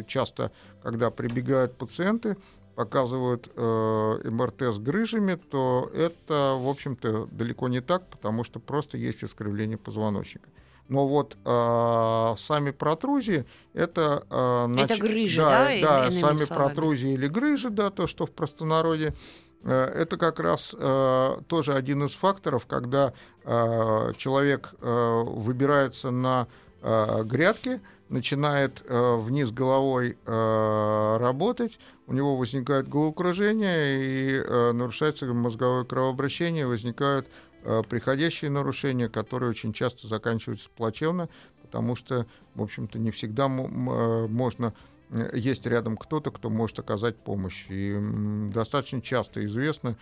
часто, 0.07 0.51
когда 0.81 1.11
прибегают 1.11 1.77
пациенты, 1.77 2.35
показывают 2.77 3.49
э, 3.55 4.29
МРТ 4.29 4.61
с 4.61 4.77
грыжами, 4.77 5.33
то 5.33 5.89
это, 5.95 6.55
в 6.59 6.69
общем-то, 6.69 7.25
далеко 7.31 7.69
не 7.69 7.81
так, 7.81 8.07
потому 8.07 8.43
что 8.43 8.59
просто 8.59 8.99
есть 8.99 9.23
искривление 9.23 9.79
позвоночника. 9.79 10.47
Но 10.87 11.07
вот 11.07 11.35
э, 11.43 12.35
сами 12.37 12.69
протрузии 12.69 13.45
это... 13.73 14.23
Э, 14.29 14.67
нач... 14.67 14.91
Это 14.91 15.01
грыжи, 15.01 15.41
да? 15.41 15.69
Да, 15.81 16.05
да 16.05 16.11
сами 16.11 16.37
словами. 16.37 16.45
протрузии 16.45 17.13
или 17.13 17.25
грыжи, 17.25 17.71
да, 17.71 17.89
то, 17.89 18.05
что 18.05 18.27
в 18.27 18.31
простонародье. 18.31 19.15
Э, 19.63 19.85
это 19.95 20.17
как 20.17 20.39
раз 20.39 20.75
э, 20.77 21.37
тоже 21.47 21.73
один 21.73 22.03
из 22.03 22.11
факторов, 22.11 22.67
когда 22.67 23.13
э, 23.43 24.11
человек 24.17 24.75
э, 24.81 25.23
выбирается 25.25 26.11
на 26.11 26.47
э, 26.83 27.23
грядки, 27.23 27.81
начинает 28.09 28.83
э, 28.87 29.15
вниз 29.17 29.51
головой 29.51 30.15
э, 30.25 31.17
работать, 31.19 31.79
у 32.07 32.13
него 32.13 32.37
возникает 32.37 32.87
головокружение 32.87 33.99
и 33.99 34.43
э, 34.43 34.71
нарушается 34.71 35.25
мозговое 35.27 35.83
кровообращение, 35.83 36.65
возникают 36.65 37.27
э, 37.63 37.83
приходящие 37.87 38.49
нарушения, 38.49 39.09
которые 39.09 39.49
очень 39.49 39.73
часто 39.73 40.07
заканчиваются 40.07 40.69
плачевно, 40.69 41.29
потому 41.61 41.95
что, 41.95 42.25
в 42.55 42.63
общем-то, 42.63 42.97
не 42.97 43.11
всегда 43.11 43.45
э, 43.47 44.27
можно 44.27 44.73
э, 45.09 45.31
есть 45.33 45.65
рядом 45.65 45.97
кто-то, 45.97 46.31
кто 46.31 46.49
может 46.49 46.79
оказать 46.79 47.17
помощь. 47.17 47.65
И 47.67 47.97
достаточно 48.53 49.01
часто 49.01 49.45
известно, 49.45 49.97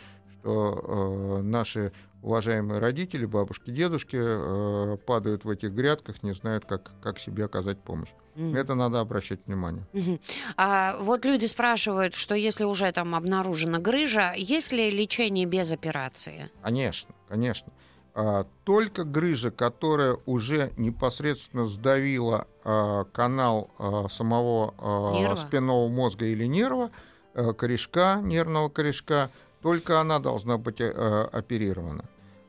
что 0.46 1.40
э, 1.40 1.42
наши 1.42 1.92
уважаемые 2.25 2.79
родители, 2.79 3.25
бабушки, 3.25 3.70
дедушки 3.70 4.17
э, 4.20 4.98
падают 5.05 5.46
в 5.46 5.50
этих 5.50 5.72
грядках, 5.72 6.24
не 6.24 6.34
знают, 6.34 6.65
как, 6.65 6.91
как 7.01 7.20
себе 7.20 7.46
оказать 7.46 7.77
помощь. 7.77 8.10
Mm. 8.36 8.58
Это 8.58 8.74
надо 8.74 9.00
обращать 9.00 9.46
внимание. 9.46 9.86
Mm-hmm. 9.94 10.20
А 10.58 10.98
вот 11.00 11.24
люди 11.24 11.46
спрашивают, 11.46 12.15
что 12.15 12.34
если 12.34 12.63
уже 12.63 12.91
там 12.91 13.13
обнаружена 13.13 13.77
грыжа, 13.77 14.34
есть 14.36 14.72
ли 14.72 14.89
лечение 14.89 15.46
без 15.46 15.72
операции? 15.72 16.50
Конечно, 16.63 17.13
конечно. 17.29 17.72
А, 18.15 18.48
только 18.63 19.03
грыжа, 19.03 19.51
которая 19.51 20.17
уже 20.25 20.72
непосредственно 20.77 21.67
сдавила 21.67 22.48
а, 22.63 23.03
канал 23.03 23.70
а, 23.77 24.08
самого 24.10 24.74
а, 24.79 25.36
спинного 25.36 25.88
мозга 25.89 26.25
или 26.25 26.46
нерва, 26.46 26.89
а, 27.36 27.53
корешка, 27.53 28.20
нервного 28.24 28.70
корешка, 28.70 29.29
только 29.62 30.01
она 30.01 30.17
должна 30.17 30.58
быть 30.58 30.82
а, 30.82 31.29
оперирована. 31.32 32.05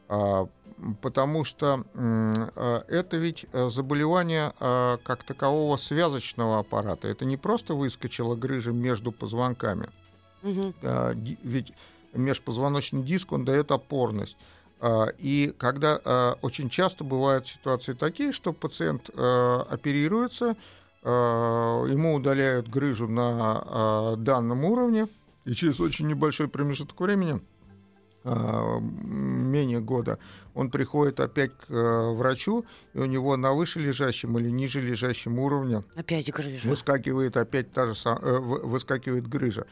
А, 0.09 0.49
потому 1.01 1.45
что 1.45 1.85
а, 1.95 2.85
это 2.89 3.17
ведь 3.17 3.47
э, 3.53 3.71
заболевание 3.71 4.53
а, 4.61 4.99
как 4.99 5.25
такового 5.25 5.77
связочного 5.77 6.59
аппарата. 6.59 7.09
Это 7.09 7.25
не 7.25 7.37
просто 7.37 7.75
выскочила 7.75 8.37
грыжа 8.37 8.73
между 8.73 9.13
позвонками. 9.13 9.89
Угу. 10.43 10.75
Ведь 11.43 11.73
межпозвоночный 12.13 13.03
диск, 13.03 13.33
он 13.33 13.45
дает 13.45 13.73
опорность. 13.73 14.37
И 15.19 15.53
когда 15.59 16.37
очень 16.43 16.69
часто 16.71 17.03
бывают 17.03 17.49
ситуации 17.49 17.95
такие, 17.95 18.33
что 18.33 18.53
пациент 18.53 19.09
оперируется, 19.09 20.57
ему 21.03 22.15
удаляют 22.15 22.69
грыжу 22.69 23.09
на 23.09 24.15
данном 24.19 24.65
уровне, 24.67 25.09
и 25.47 25.55
через 25.55 25.81
очень 25.81 26.07
небольшой 26.07 26.47
промежуток 26.47 27.01
времени– 27.01 27.41
менее 28.31 29.81
года, 29.81 30.19
он 30.55 30.71
приходит 30.71 31.21
опять 31.21 31.53
к 31.53 31.71
э, 31.71 32.11
врачу, 32.13 32.65
и 32.95 32.99
у 32.99 33.05
него 33.05 33.37
на 33.37 33.53
выше 33.53 33.79
лежащем 33.79 34.39
или 34.39 34.51
ниже 34.51 34.81
лежащем 34.81 35.39
уровне 35.39 35.85
опять 35.95 36.31
грыжа. 36.31 36.69
выскакивает 36.69 37.37
опять 37.37 37.73
та 37.73 37.87
же 37.87 37.95
э, 38.05 38.39
выскакивает 38.39 39.29
грыжа. 39.29 39.67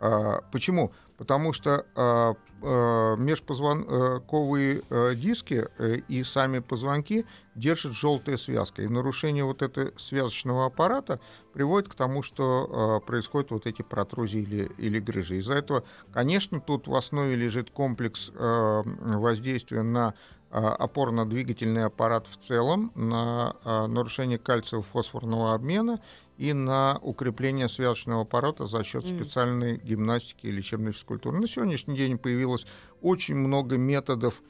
А, 0.00 0.42
почему? 0.50 0.92
Потому 1.20 1.52
что 1.52 1.84
а, 1.96 2.34
а, 2.62 3.14
межпозвонковые 3.16 4.82
а, 4.88 5.14
диски 5.14 5.66
а, 5.78 5.96
и 6.08 6.24
сами 6.24 6.60
позвонки 6.60 7.26
держат 7.54 7.92
желтая 7.92 8.38
связка. 8.38 8.80
И 8.80 8.88
нарушение 8.88 9.44
вот 9.44 9.60
этого 9.60 9.90
связочного 9.98 10.64
аппарата 10.64 11.20
приводит 11.52 11.90
к 11.90 11.94
тому, 11.94 12.22
что 12.22 12.70
а, 12.70 13.00
происходят 13.00 13.50
вот 13.50 13.66
эти 13.66 13.82
протрузии 13.82 14.40
или, 14.40 14.70
или 14.78 14.98
грыжи. 14.98 15.36
Из-за 15.40 15.56
этого, 15.56 15.84
конечно, 16.10 16.58
тут 16.58 16.88
в 16.88 16.94
основе 16.94 17.36
лежит 17.36 17.70
комплекс 17.70 18.32
воздействия 18.34 19.82
на 19.82 20.14
опорно-двигательный 20.50 21.84
аппарат 21.84 22.26
в 22.28 22.44
целом, 22.48 22.92
на 22.94 23.54
нарушение 23.86 24.38
кальциево-фосфорного 24.38 25.54
обмена 25.54 26.00
и 26.40 26.54
на 26.54 26.98
укрепление 27.02 27.68
связочного 27.68 28.22
аппарата 28.22 28.66
за 28.66 28.82
счет 28.82 29.04
специальной 29.04 29.76
гимнастики 29.76 30.46
и 30.46 30.50
лечебной 30.50 30.92
физкультуры. 30.92 31.38
На 31.38 31.46
сегодняшний 31.46 31.98
день 31.98 32.16
появилось 32.16 32.64
очень 33.02 33.34
много 33.34 33.76
методов 33.76 34.40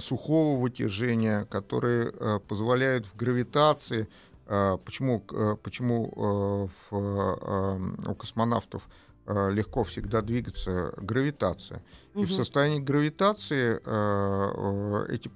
сухого 0.00 0.60
вытяжения, 0.60 1.44
которые 1.44 2.12
э, 2.12 2.40
позволяют 2.40 3.06
в 3.06 3.14
гравитации 3.14 4.08
э, 4.46 4.78
Почему, 4.84 5.24
э, 5.30 5.56
почему 5.62 6.68
в, 6.90 6.96
у 8.10 8.14
космонавтов 8.16 8.88
легко 9.26 9.84
всегда 9.84 10.22
двигаться 10.22 10.92
гравитация? 10.96 11.84
Угу. 12.14 12.22
И 12.24 12.26
в 12.26 12.32
состоянии 12.32 12.80
гравитации 12.80 13.76
эти, 15.12 15.30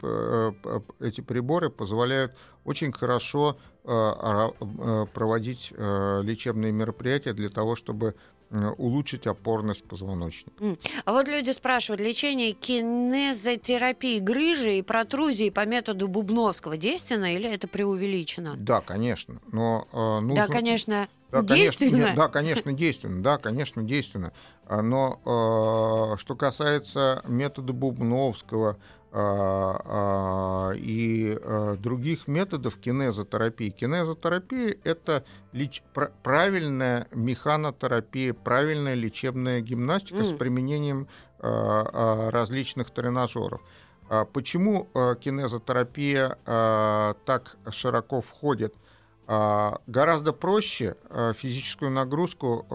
эти 1.01 1.21
приборы 1.21 1.71
позволяют 1.71 2.33
очень 2.65 2.91
хорошо 2.91 3.57
проводить 3.85 5.73
э, 5.77 6.23
лечебные 6.23 6.73
мероприятия 6.73 7.35
для 7.35 7.51
того, 7.51 7.77
чтобы 7.77 8.15
улучшить 8.79 9.27
опорность 9.27 9.83
позвоночника. 9.83 10.77
А 11.05 11.13
вот 11.13 11.27
люди 11.27 11.51
спрашивают, 11.51 12.01
лечение 12.01 12.53
кинезотерапии 12.53 14.21
грыжи 14.21 14.79
и 14.79 14.83
протрузии 14.83 15.51
по 15.51 15.67
методу 15.67 16.07
Бубновского 16.07 16.77
действенно 16.77 17.35
или 17.35 17.51
это 17.51 17.67
преувеличено? 17.67 18.55
Да, 18.57 18.81
конечно. 18.81 19.41
Но, 19.51 19.89
э, 19.93 20.21
нужно... 20.21 20.47
Да, 20.47 20.53
конечно, 20.53 21.09
да, 21.33 21.43
действенно. 21.43 21.91
Конечно, 21.91 22.07
нет, 22.07 22.17
да, 22.17 22.29
конечно, 22.29 22.73
действенно. 22.73 23.23
Да, 23.23 23.39
конечно, 23.39 23.83
действенно. 23.83 24.33
Но 24.71 25.21
э, 25.25 26.19
что 26.19 26.37
касается 26.37 27.23
метода 27.27 27.73
Бубновского, 27.73 28.71
а, 28.71 28.77
а, 28.77 28.79
и 29.17 31.39
а, 31.41 31.77
других 31.77 32.27
методов 32.27 32.79
кинезотерапии. 32.79 33.71
Кинезотерапия– 33.71 34.77
это 34.85 35.25
леч... 35.53 35.83
правильная 36.23 37.07
механотерапия, 37.13 38.35
правильная 38.35 38.95
лечебная 38.95 39.61
гимнастика 39.61 40.19
mm. 40.19 40.35
с 40.35 40.37
применением 40.37 41.07
различных 41.39 42.91
тренажеров. 42.91 43.61
Почему 44.33 44.89
кинезотерапия 45.21 46.39
так 46.45 47.57
широко 47.71 48.23
входит? 48.23 48.75
Гораздо 49.27 50.33
проще 50.33 50.97
физическую 51.37 51.91
нагрузку, 51.91 52.67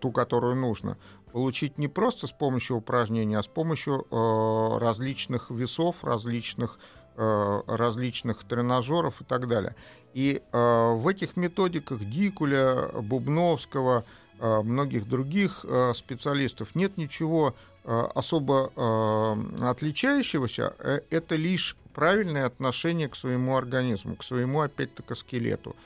ту, 0.00 0.12
которую 0.12 0.56
нужно, 0.56 0.98
получить 1.32 1.78
не 1.78 1.88
просто 1.88 2.26
с 2.26 2.32
помощью 2.32 2.76
упражнений, 2.76 3.34
а 3.34 3.42
с 3.42 3.46
помощью 3.46 4.06
э, 4.10 4.78
различных 4.78 5.50
весов, 5.50 6.04
различных, 6.04 6.78
э, 7.16 7.62
различных 7.66 8.44
тренажеров 8.44 9.20
и 9.20 9.24
так 9.24 9.48
далее. 9.48 9.74
И 10.14 10.42
э, 10.52 10.92
в 10.94 11.08
этих 11.08 11.36
методиках 11.36 12.00
Дикуля, 12.04 12.88
Бубновского, 13.00 14.04
э, 14.38 14.62
многих 14.62 15.08
других 15.08 15.64
э, 15.64 15.92
специалистов 15.96 16.74
нет 16.74 16.98
ничего 16.98 17.54
э, 17.84 18.08
особо 18.14 18.70
э, 18.76 19.64
отличающегося. 19.64 20.74
Э, 20.78 21.00
это 21.10 21.36
лишь 21.36 21.76
правильное 21.94 22.46
отношение 22.46 23.08
к 23.08 23.16
своему 23.16 23.56
организму, 23.56 24.16
к 24.16 24.24
своему, 24.24 24.60
опять-таки, 24.60 25.14
скелету 25.14 25.76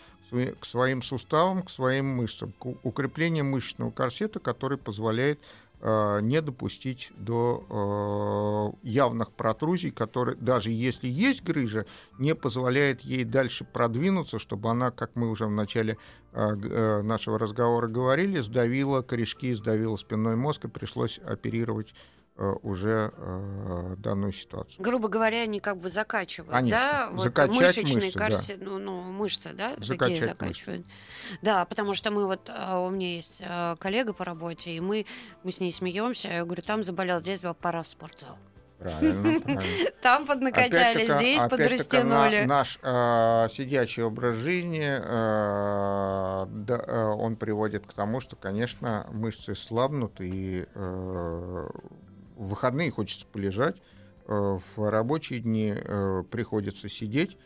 к 0.61 0.65
своим 0.65 1.03
суставам, 1.03 1.63
к 1.63 1.71
своим 1.71 2.07
мышцам, 2.07 2.53
к 2.59 2.67
укреплению 2.83 3.45
мышечного 3.45 3.91
корсета, 3.91 4.41
который 4.41 4.79
позволяет 4.79 5.39
э, 5.39 5.43
э, 5.81 6.21
не 6.23 6.41
допустить 6.41 7.13
до 7.17 8.73
э, 8.83 8.87
явных 8.89 9.33
протрузий, 9.33 9.91
которые, 9.91 10.37
даже 10.37 10.71
если 10.71 11.09
есть 11.09 11.43
грыжа, 11.43 11.87
не 12.19 12.35
позволяет 12.35 13.03
ей 13.03 13.25
дальше 13.25 13.65
продвинуться, 13.65 14.39
чтобы 14.39 14.71
она, 14.71 14.91
как 14.91 15.13
мы 15.15 15.31
уже 15.31 15.47
в 15.47 15.51
начале 15.51 15.99
нашего 16.33 17.39
разговора 17.39 17.89
говорили, 17.89 18.41
сдавила 18.41 19.01
корешки, 19.01 19.55
сдавила 19.55 19.97
спинной 19.97 20.37
мозг, 20.37 20.67
и 20.67 20.69
пришлось 20.69 21.19
оперировать 21.19 21.95
Э, 21.95 22.26
уже 22.37 23.13
э, 23.17 23.95
данную 23.99 24.33
ситуацию. 24.33 24.77
Грубо 24.79 25.09
говоря, 25.09 25.43
они 25.43 25.61
как 25.61 25.79
бы 25.79 25.89
закачивают, 25.89 26.53
Конечно. 26.53 26.79
да? 26.79 27.09
Вот 27.11 27.25
Закачать 27.25 27.57
мышечные, 27.57 28.05
мышцы, 28.05 28.19
кажется, 28.19 28.57
да. 28.57 28.65
ну, 28.65 28.79
ну, 28.79 29.01
мышцы, 29.01 29.53
да, 29.55 29.75
Закачать 29.79 29.99
такие 29.99 30.25
закачивают. 30.25 30.87
Мышцы. 30.87 31.39
Да, 31.43 31.65
потому 31.65 31.95
что 31.95 32.11
мы 32.11 32.27
вот, 32.27 32.51
а, 32.51 32.81
у 32.81 32.91
меня 32.91 33.15
есть 33.15 33.41
а, 33.41 33.77
коллега 33.77 34.13
по 34.13 34.25
работе, 34.25 34.71
и 34.71 34.81
мы, 34.81 35.07
мы 35.45 35.53
с 35.53 35.61
ней 35.61 35.73
смеемся, 35.73 36.29
я 36.29 36.45
говорю, 36.45 36.63
там 36.63 36.85
заболел, 36.85 37.21
здесь 37.21 37.41
пора 37.61 37.83
в 37.83 37.89
спортзал. 37.89 38.37
Правильно, 38.79 39.41
правильно. 39.41 39.91
Там 40.03 40.27
поднакачали, 40.27 41.05
здесь 41.07 41.43
подрастянули. 41.49 42.43
На, 42.43 42.59
наш 42.59 42.79
э, 42.83 43.49
сидячий 43.51 44.03
образ 44.03 44.35
жизни, 44.37 44.87
э, 44.87 46.47
да, 46.47 46.85
э, 46.87 47.05
он 47.07 47.37
приводит 47.37 47.87
к 47.87 47.95
тому, 47.95 48.21
что, 48.21 48.37
конечно, 48.37 49.07
мышцы 49.11 49.55
слабнут, 49.55 50.21
и 50.21 50.67
э, 50.75 51.69
в 52.37 52.49
выходные 52.49 52.91
хочется 52.91 53.27
полежать, 53.27 53.77
э, 54.27 54.59
в 54.77 54.91
рабочие 54.91 55.41
дни 55.41 55.75
э, 55.75 56.23
приходится 56.31 56.89
сидеть. 56.89 57.37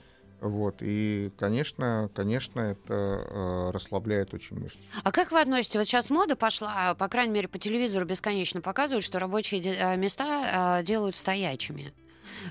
Вот, 0.41 0.77
и, 0.81 1.31
конечно, 1.39 2.11
конечно, 2.15 2.61
это 2.61 2.95
э, 2.95 3.71
расслабляет 3.73 4.33
очень 4.33 4.59
мышцы. 4.59 4.79
А 5.03 5.13
как 5.13 5.33
вы 5.33 5.41
относитесь? 5.41 5.77
Вот 5.77 5.85
сейчас 5.85 6.09
мода 6.09 6.35
пошла, 6.35 6.95
по 6.95 7.09
крайней 7.09 7.35
мере, 7.35 7.49
по 7.49 7.59
телевизору 7.59 8.07
бесконечно 8.07 8.63
показывают, 8.63 9.05
что 9.05 9.19
рабочие 9.19 9.97
места 9.97 10.83
делают 10.83 11.15
стоячими 11.15 11.93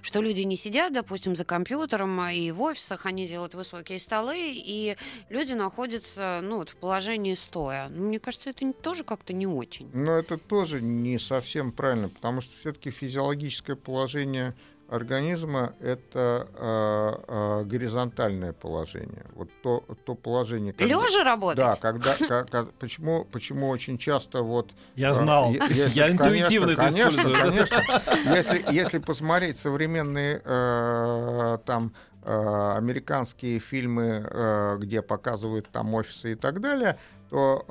что 0.02 0.22
люди 0.22 0.42
не 0.42 0.56
сидят, 0.56 0.94
допустим, 0.94 1.36
за 1.36 1.46
компьютером, 1.46 2.20
а 2.20 2.32
и 2.32 2.52
в 2.52 2.62
офисах 2.62 3.06
они 3.06 3.28
делают 3.28 3.54
высокие 3.54 4.00
столы, 4.00 4.38
и 4.38 4.96
люди 5.30 5.54
находятся 5.54 6.40
ну, 6.44 6.58
вот, 6.58 6.70
в 6.70 6.76
положении 6.76 7.36
стоя. 7.36 7.90
Ну, 7.90 8.08
мне 8.08 8.20
кажется, 8.20 8.50
это 8.50 8.72
тоже 8.74 9.04
как-то 9.04 9.34
не 9.34 9.48
очень. 9.48 9.90
Но 9.94 10.14
это 10.14 10.38
тоже 10.38 10.82
не 10.82 11.20
совсем 11.20 11.72
правильно, 11.72 12.10
потому 12.10 12.42
что 12.42 12.56
все-таки 12.58 12.92
физиологическое 12.92 13.76
положение 13.76 14.56
организма 14.90 15.74
это 15.80 16.48
э, 16.56 17.49
горизонтальное 17.64 18.54
положение. 18.54 19.26
Вот 19.34 19.50
то, 19.62 19.84
то 20.06 20.16
положение. 20.16 20.74
Когда, 20.74 20.94
Лежа 20.94 21.24
работать? 21.24 21.58
Да, 21.58 21.76
когда, 21.76 22.16
как, 22.16 22.72
почему, 22.74 23.26
почему 23.26 23.70
очень 23.70 23.98
часто 23.98 24.42
вот. 24.44 24.72
Я 24.96 25.14
знал. 25.14 25.52
Если, 25.52 25.98
Я 26.00 26.12
интуитивно 26.12 26.76
конечно, 26.76 27.22
это 27.22 27.32
конечно, 27.32 27.82
конечно. 27.84 28.02
Если, 28.36 28.66
если 28.74 28.98
посмотреть 29.00 29.58
современные 29.58 30.42
э, 30.44 31.58
там 31.66 31.94
э, 32.24 32.74
американские 32.78 33.60
фильмы, 33.60 34.26
э, 34.30 34.78
где 34.80 35.02
показывают 35.02 35.68
там 35.72 35.94
офисы 35.94 36.34
и 36.34 36.36
так 36.36 36.62
далее, 36.62 36.98
то 37.30 37.66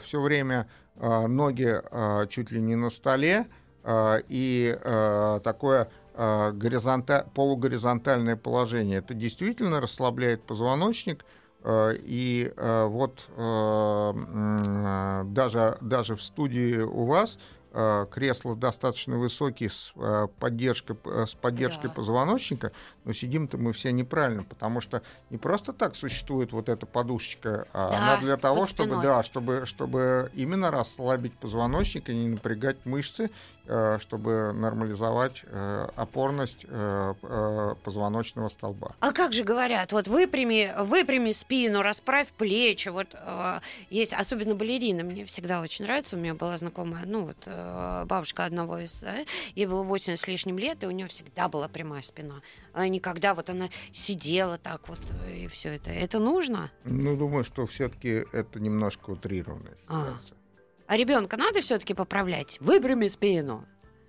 э, 0.00 0.04
все 0.04 0.20
время 0.20 0.68
э, 0.96 1.26
ноги 1.26 1.80
э, 1.82 2.26
чуть 2.28 2.50
ли 2.50 2.60
не 2.60 2.76
на 2.76 2.90
столе 2.90 3.46
э, 3.82 4.20
и 4.28 4.78
э, 4.80 5.40
такое 5.42 5.88
горизонта, 6.16 7.28
полугоризонтальное 7.34 8.36
положение. 8.36 8.98
Это 8.98 9.14
действительно 9.14 9.80
расслабляет 9.80 10.42
позвоночник, 10.44 11.24
э, 11.62 11.96
и 12.00 12.52
э, 12.56 12.84
вот 12.86 13.28
даже, 15.26 15.78
даже 15.80 16.16
в 16.16 16.22
студии 16.22 16.78
у 16.78 17.04
вас 17.04 17.38
кресла 18.12 18.54
достаточно 18.54 19.18
высокие 19.18 19.68
с 19.68 19.92
поддержкой, 20.38 20.96
с 21.04 21.34
поддержкой 21.34 21.88
да. 21.88 21.94
позвоночника, 21.94 22.70
но 23.04 23.12
сидим-то 23.12 23.56
мы 23.56 23.72
все 23.72 23.92
неправильно, 23.92 24.42
потому 24.42 24.80
что 24.80 25.02
не 25.30 25.38
просто 25.38 25.72
так 25.72 25.96
существует 25.96 26.52
вот 26.52 26.68
эта 26.68 26.86
подушечка, 26.86 27.66
а 27.72 27.90
да, 27.90 27.96
она 27.96 28.16
для 28.20 28.36
того, 28.36 28.66
чтобы, 28.66 29.00
да, 29.02 29.22
чтобы, 29.22 29.66
чтобы 29.66 30.30
именно 30.34 30.70
расслабить 30.70 31.32
позвоночник 31.34 32.08
и 32.08 32.14
не 32.14 32.28
напрягать 32.28 32.84
мышцы, 32.84 33.30
чтобы 33.98 34.52
нормализовать 34.52 35.42
опорность 35.96 36.66
позвоночного 37.82 38.50
столба. 38.50 38.94
А 39.00 39.12
как 39.12 39.32
же 39.32 39.42
говорят, 39.42 39.92
вот 39.92 40.06
выпрями, 40.06 40.74
выпрями 40.82 41.32
спину, 41.32 41.80
расправь 41.82 42.28
плечи, 42.28 42.88
вот 42.88 43.08
есть, 43.88 44.12
особенно 44.12 44.54
балерины, 44.54 45.02
мне 45.02 45.24
всегда 45.24 45.62
очень 45.62 45.86
нравится, 45.86 46.16
у 46.16 46.18
меня 46.18 46.34
была 46.34 46.58
знакомая, 46.58 47.04
ну 47.06 47.26
вот 47.26 47.48
Э, 47.64 48.04
бабушка 48.06 48.44
одного 48.44 48.78
из... 48.78 49.02
Э, 49.02 49.24
ей 49.54 49.66
было 49.66 49.82
80 49.82 50.20
с 50.20 50.26
лишним 50.26 50.58
лет, 50.58 50.82
и 50.82 50.86
у 50.86 50.90
нее 50.90 51.08
всегда 51.08 51.48
была 51.48 51.68
прямая 51.68 52.02
спина. 52.02 52.40
Она 52.72 52.88
никогда 52.94 53.34
вот 53.34 53.50
она 53.50 53.68
сидела 53.92 54.58
так 54.58 54.88
вот, 54.88 54.98
э, 55.26 55.36
и 55.36 55.46
все 55.48 55.74
это. 55.74 55.90
Это 55.90 56.18
нужно? 56.18 56.70
Ну, 56.84 57.16
думаю, 57.16 57.44
что 57.44 57.66
все-таки 57.66 58.24
это 58.32 58.60
немножко 58.60 59.10
утрированная 59.10 59.76
А, 59.88 60.14
а 60.86 60.96
ребенка 60.96 61.36
надо 61.36 61.60
все-таки 61.60 61.94
поправлять? 61.94 62.58
Выпрями 62.60 63.08
спину. 63.08 63.64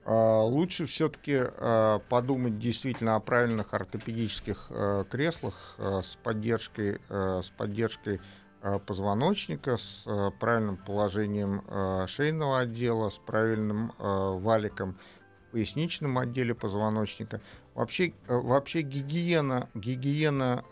А, 0.06 0.44
лучше 0.44 0.86
все-таки 0.86 1.38
а, 1.38 2.00
подумать 2.10 2.60
действительно 2.60 3.16
о 3.16 3.20
правильных 3.20 3.74
ортопедических 3.74 4.68
а, 4.70 5.04
креслах 5.06 5.76
а, 5.78 6.02
с 6.02 6.16
поддержкой, 6.24 7.00
а, 7.10 7.42
с 7.42 7.50
поддержкой 7.50 8.22
Э, 8.66 8.80
позвоночника 8.80 9.78
с 9.78 10.02
э, 10.08 10.32
правильным 10.40 10.78
положением 10.78 11.64
э, 11.68 12.08
шейного 12.08 12.62
отдела, 12.62 13.12
с 13.12 13.20
правильным 13.20 13.94
валиком 14.00 14.98
в 15.48 15.52
поясничном 15.52 16.18
отделе 16.18 16.56
позвоночника. 16.56 17.42
Вообще, 17.76 18.14
вообще 18.28 18.82
гигиена, 18.82 19.70
гигиена 19.76 20.64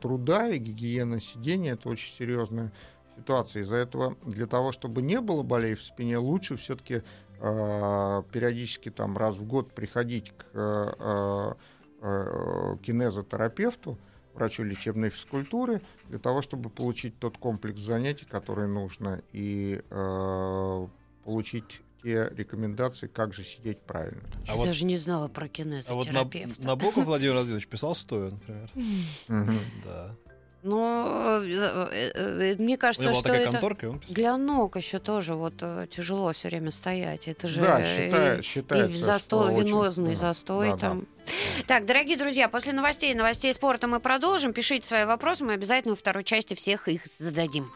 труда 0.00 0.48
и 0.48 0.58
гигиена 0.58 1.20
сидения– 1.20 1.72
это 1.74 1.88
очень 1.88 2.14
серьезная 2.14 2.72
ситуация. 3.16 3.62
Из-за 3.62 3.76
этого 3.76 4.16
для 4.24 4.46
того, 4.46 4.70
чтобы 4.70 5.02
не 5.02 5.20
было 5.20 5.42
болей 5.42 5.74
в 5.74 5.82
спине, 5.82 6.18
лучше 6.18 6.56
все-таки 6.56 7.02
периодически 7.40 8.90
там 8.90 9.18
раз 9.18 9.34
в 9.34 9.44
год 9.44 9.72
приходить 9.72 10.32
к 10.36 11.56
кинезотерапевту, 12.00 13.98
врачу 14.34 14.62
лечебной 14.62 15.10
физкультуры 15.10 15.82
для 16.08 16.20
того, 16.20 16.42
чтобы 16.42 16.70
получить 16.70 17.18
тот 17.18 17.36
комплекс 17.38 17.80
занятий, 17.80 18.24
который 18.24 18.68
нужно, 18.68 19.20
и 19.32 19.82
э, 19.90 20.86
получить 21.24 21.82
те 22.02 22.30
рекомендации, 22.36 23.06
как 23.06 23.34
же 23.34 23.44
сидеть 23.44 23.80
правильно. 23.80 24.22
Я 24.46 24.54
а 24.54 24.66
даже 24.66 24.80
вот, 24.80 24.88
не 24.88 24.98
знала 24.98 25.28
про 25.28 25.48
кинезотерапевта. 25.48 26.54
А 26.54 26.58
вот 26.58 26.64
Набоков 26.64 27.04
Владимир 27.04 27.34
Владимирович 27.34 27.66
писал 27.66 27.94
стоя, 27.94 28.30
например. 28.30 28.70
Да. 29.84 30.14
Но 30.62 31.40
э, 31.42 32.54
мне 32.58 32.76
кажется, 32.76 33.14
что 33.14 33.30
это 33.30 33.50
конторка, 33.50 33.98
для 34.08 34.36
ног 34.36 34.76
еще 34.76 34.98
тоже 34.98 35.34
вот 35.34 35.54
тяжело 35.90 36.32
все 36.34 36.48
время 36.48 36.70
стоять. 36.70 37.28
Это 37.28 37.48
же 37.48 37.62
да, 37.62 37.82
считаю, 37.82 38.42
считается, 38.42 38.92
и 38.92 38.98
застой, 38.98 39.58
венозный 39.58 40.10
очень, 40.10 40.18
застой 40.18 40.68
да, 40.68 40.76
там. 40.76 41.00
Да. 41.00 41.06
Так, 41.66 41.86
дорогие 41.86 42.18
друзья, 42.18 42.48
после 42.48 42.74
новостей 42.74 43.14
новостей 43.14 43.54
спорта 43.54 43.86
мы 43.86 44.00
продолжим. 44.00 44.52
Пишите 44.52 44.86
свои 44.86 45.04
вопросы, 45.06 45.44
мы 45.44 45.54
обязательно 45.54 45.92
во 45.94 45.96
второй 45.96 46.24
части 46.24 46.52
всех 46.54 46.88
их 46.88 47.02
зададим. 47.18 47.70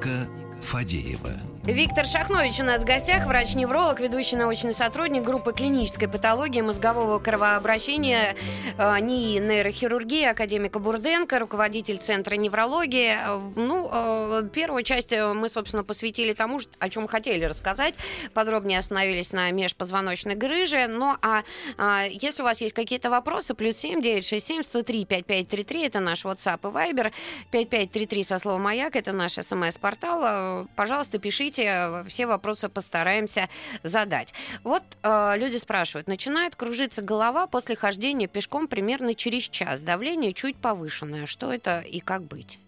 Клиника 0.00 0.28
Фадеева. 0.60 1.55
Виктор 1.66 2.06
Шахнович 2.06 2.60
у 2.60 2.62
нас 2.62 2.82
в 2.82 2.84
гостях, 2.84 3.26
врач-невролог, 3.26 3.98
ведущий 3.98 4.36
научный 4.36 4.72
сотрудник 4.72 5.24
группы 5.24 5.52
клинической 5.52 6.06
патологии 6.06 6.60
мозгового 6.60 7.18
кровообращения 7.18 8.36
э, 8.78 9.00
НИИ 9.00 9.40
нейрохирургии 9.40 10.26
академика 10.26 10.78
Бурденко, 10.78 11.40
руководитель 11.40 11.98
Центра 11.98 12.36
неврологии. 12.36 13.14
Ну, 13.56 13.90
э, 13.92 14.48
первую 14.54 14.84
часть 14.84 15.12
мы, 15.12 15.48
собственно, 15.48 15.82
посвятили 15.82 16.34
тому, 16.34 16.60
о 16.78 16.88
чем 16.88 17.08
хотели 17.08 17.44
рассказать. 17.44 17.96
Подробнее 18.32 18.78
остановились 18.78 19.32
на 19.32 19.50
межпозвоночной 19.50 20.36
грыже. 20.36 20.86
Ну, 20.86 21.16
а 21.20 21.42
э, 21.78 22.10
если 22.12 22.42
у 22.42 22.44
вас 22.44 22.60
есть 22.60 22.76
какие-то 22.76 23.10
вопросы, 23.10 23.54
плюс 23.54 23.76
7 23.76 24.00
967 24.02 24.62
103 24.62 25.04
5533, 25.04 25.86
это 25.86 25.98
наш 25.98 26.24
WhatsApp 26.24 26.60
и 26.62 26.72
Viber, 26.72 27.12
5533 27.50 28.22
со 28.22 28.38
словом 28.38 28.62
«Маяк», 28.62 28.94
это 28.94 29.12
наш 29.12 29.32
смс-портал. 29.32 30.22
Э, 30.22 30.66
пожалуйста, 30.76 31.18
пишите 31.18 31.55
пишите, 31.56 32.04
все 32.08 32.26
вопросы 32.26 32.68
постараемся 32.68 33.48
задать. 33.82 34.34
Вот 34.64 34.82
э, 35.02 35.34
люди 35.36 35.56
спрашивают, 35.56 36.08
начинает 36.08 36.56
кружиться 36.56 37.02
голова 37.02 37.46
после 37.46 37.76
хождения 37.76 38.28
пешком 38.28 38.68
примерно 38.68 39.14
через 39.14 39.44
час, 39.44 39.80
давление 39.80 40.32
чуть 40.32 40.56
повышенное, 40.56 41.26
что 41.26 41.52
это 41.52 41.80
и 41.80 42.00
как 42.00 42.22
быть? 42.22 42.58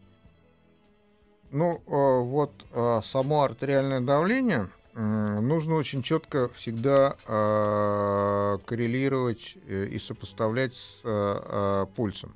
Ну, 1.50 1.82
э, 1.86 2.22
вот 2.22 2.52
э, 2.72 3.00
само 3.04 3.42
артериальное 3.42 4.00
давление 4.00 4.68
нужно 4.94 5.76
очень 5.76 6.02
четко 6.02 6.48
всегда 6.48 7.14
э, 7.24 8.58
коррелировать 8.64 9.56
э, 9.68 9.86
и 9.92 9.98
сопоставлять 10.00 10.74
с 10.74 11.00
э, 11.04 11.86
пульсом. 11.94 12.34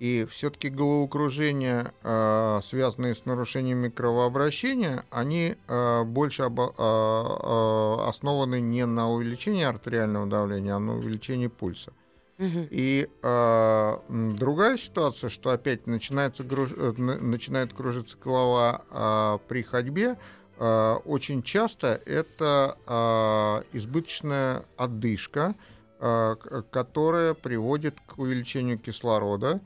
И 0.00 0.26
все-таки 0.30 0.70
головокружения, 0.70 1.92
э, 2.02 2.60
связанные 2.64 3.14
с 3.14 3.26
нарушениями 3.26 3.90
кровообращения, 3.90 5.04
они 5.10 5.56
э, 5.68 6.04
больше 6.04 6.44
э, 6.44 7.96
основаны 8.08 8.62
не 8.62 8.86
на 8.86 9.10
увеличении 9.10 9.62
артериального 9.62 10.26
давления, 10.26 10.76
а 10.76 10.78
на 10.78 10.96
увеличении 10.96 11.48
пульса. 11.48 11.92
И 12.38 13.10
э, 13.22 13.96
другая 14.08 14.78
ситуация, 14.78 15.28
что 15.28 15.50
опять 15.50 15.86
начинается 15.86 16.44
груж... 16.44 16.70
начинает 16.96 17.74
кружиться 17.74 18.16
голова 18.16 18.84
э, 18.90 19.38
при 19.48 19.62
ходьбе, 19.62 20.16
э, 20.58 20.92
очень 21.04 21.42
часто 21.42 22.00
это 22.06 22.78
э, 22.86 23.76
избыточная 23.76 24.64
одышка, 24.78 25.54
э, 25.98 26.36
которая 26.70 27.34
приводит 27.34 28.00
к 28.06 28.18
увеличению 28.18 28.78
кислорода 28.78 29.60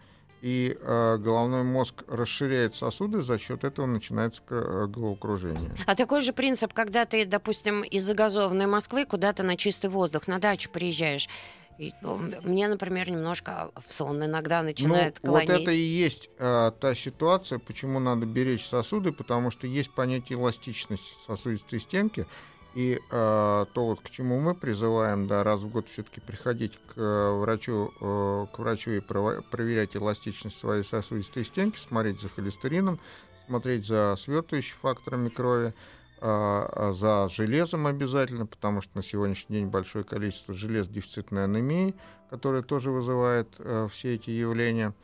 и 0.44 0.76
э, 0.78 1.16
головной 1.16 1.62
мозг 1.62 2.04
расширяет 2.06 2.76
сосуды, 2.76 3.22
за 3.22 3.38
счет 3.38 3.64
этого 3.64 3.86
начинается 3.86 4.42
э, 4.50 4.86
головокружение. 4.88 5.74
А 5.86 5.94
такой 5.94 6.20
же 6.20 6.34
принцип, 6.34 6.74
когда 6.74 7.06
ты, 7.06 7.24
допустим, 7.24 7.80
из 7.80 8.04
загазованной 8.04 8.66
Москвы 8.66 9.06
куда-то 9.06 9.42
на 9.42 9.56
чистый 9.56 9.88
воздух, 9.88 10.28
на 10.28 10.38
дачу 10.38 10.68
приезжаешь, 10.70 11.30
и, 11.78 11.94
ну, 12.02 12.20
мне, 12.42 12.68
например, 12.68 13.10
немножко 13.10 13.70
в 13.74 13.90
сон 13.90 14.22
иногда 14.22 14.62
начинает 14.62 15.18
ну, 15.22 15.30
клонить. 15.30 15.48
Вот 15.48 15.60
это 15.62 15.70
и 15.70 15.80
есть 15.80 16.28
э, 16.38 16.72
та 16.78 16.94
ситуация, 16.94 17.58
почему 17.58 17.98
надо 17.98 18.26
беречь 18.26 18.66
сосуды, 18.66 19.12
потому 19.12 19.50
что 19.50 19.66
есть 19.66 19.94
понятие 19.94 20.38
эластичности 20.38 21.06
сосудистой 21.26 21.80
стенки, 21.80 22.26
и 22.74 22.98
э, 22.98 23.66
то, 23.72 23.86
вот, 23.86 24.00
к 24.00 24.10
чему 24.10 24.40
мы 24.40 24.54
призываем, 24.54 25.28
да, 25.28 25.44
раз 25.44 25.60
в 25.60 25.68
год 25.68 25.86
все-таки 25.88 26.20
приходить 26.20 26.76
к 26.88 26.98
э, 26.98 27.38
врачу, 27.38 27.92
э, 28.00 28.46
к 28.52 28.58
врачу 28.58 28.90
и 28.90 29.00
проверять 29.00 29.96
эластичность 29.96 30.58
своей 30.58 30.82
сосудистой 30.82 31.44
стенки, 31.44 31.78
смотреть 31.78 32.20
за 32.20 32.28
холестерином, 32.28 32.98
смотреть 33.46 33.86
за 33.86 34.16
свертывающими 34.18 34.76
факторами 34.80 35.28
крови, 35.28 35.72
э, 36.20 36.92
за 36.96 37.28
железом 37.30 37.86
обязательно, 37.86 38.46
потому 38.46 38.80
что 38.80 38.96
на 38.96 39.04
сегодняшний 39.04 39.58
день 39.58 39.68
большое 39.68 40.04
количество 40.04 40.52
желез 40.52 40.88
дефицитной 40.88 41.44
анемии, 41.44 41.94
которая 42.28 42.62
тоже 42.62 42.90
вызывает 42.90 43.48
э, 43.58 43.86
все 43.92 44.16
эти 44.16 44.30
явления. 44.30 44.94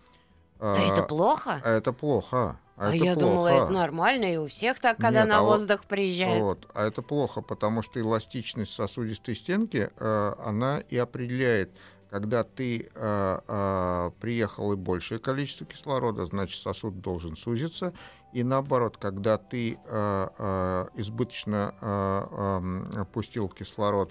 А 0.59 0.77
это 0.77 1.05
плохо? 1.05 1.61
Это 1.65 1.93
плохо. 1.93 2.59
А, 2.81 2.93
а 2.93 2.95
я 2.95 3.13
плохо. 3.13 3.21
думала, 3.21 3.49
это 3.49 3.69
нормально, 3.69 4.33
и 4.33 4.37
у 4.39 4.47
всех 4.47 4.81
так, 4.81 4.97
когда 4.97 5.21
Нет, 5.21 5.29
на 5.29 5.39
а 5.41 5.43
воздух 5.43 5.81
вот, 5.81 5.87
приезжает. 5.87 6.41
Вот, 6.43 6.67
а 6.73 6.87
это 6.87 7.03
плохо, 7.03 7.43
потому 7.43 7.83
что 7.83 8.01
эластичность 8.01 8.73
сосудистой 8.73 9.37
стенки, 9.37 9.91
э, 9.95 10.35
она 10.43 10.79
и 10.89 10.97
определяет, 10.97 11.73
когда 12.09 12.43
ты 12.43 12.89
э, 12.95 13.39
э, 13.47 14.11
приехал 14.19 14.73
и 14.73 14.77
большее 14.77 15.19
количество 15.19 15.67
кислорода, 15.67 16.25
значит 16.25 16.59
сосуд 16.59 17.03
должен 17.03 17.37
сузиться, 17.37 17.93
и 18.33 18.43
наоборот, 18.43 18.97
когда 18.97 19.37
ты 19.37 19.79
э, 19.85 20.29
э, 20.39 20.87
избыточно 20.95 21.75
э, 21.83 22.61
э, 22.95 23.05
пустил 23.13 23.51
кислород 23.51 24.11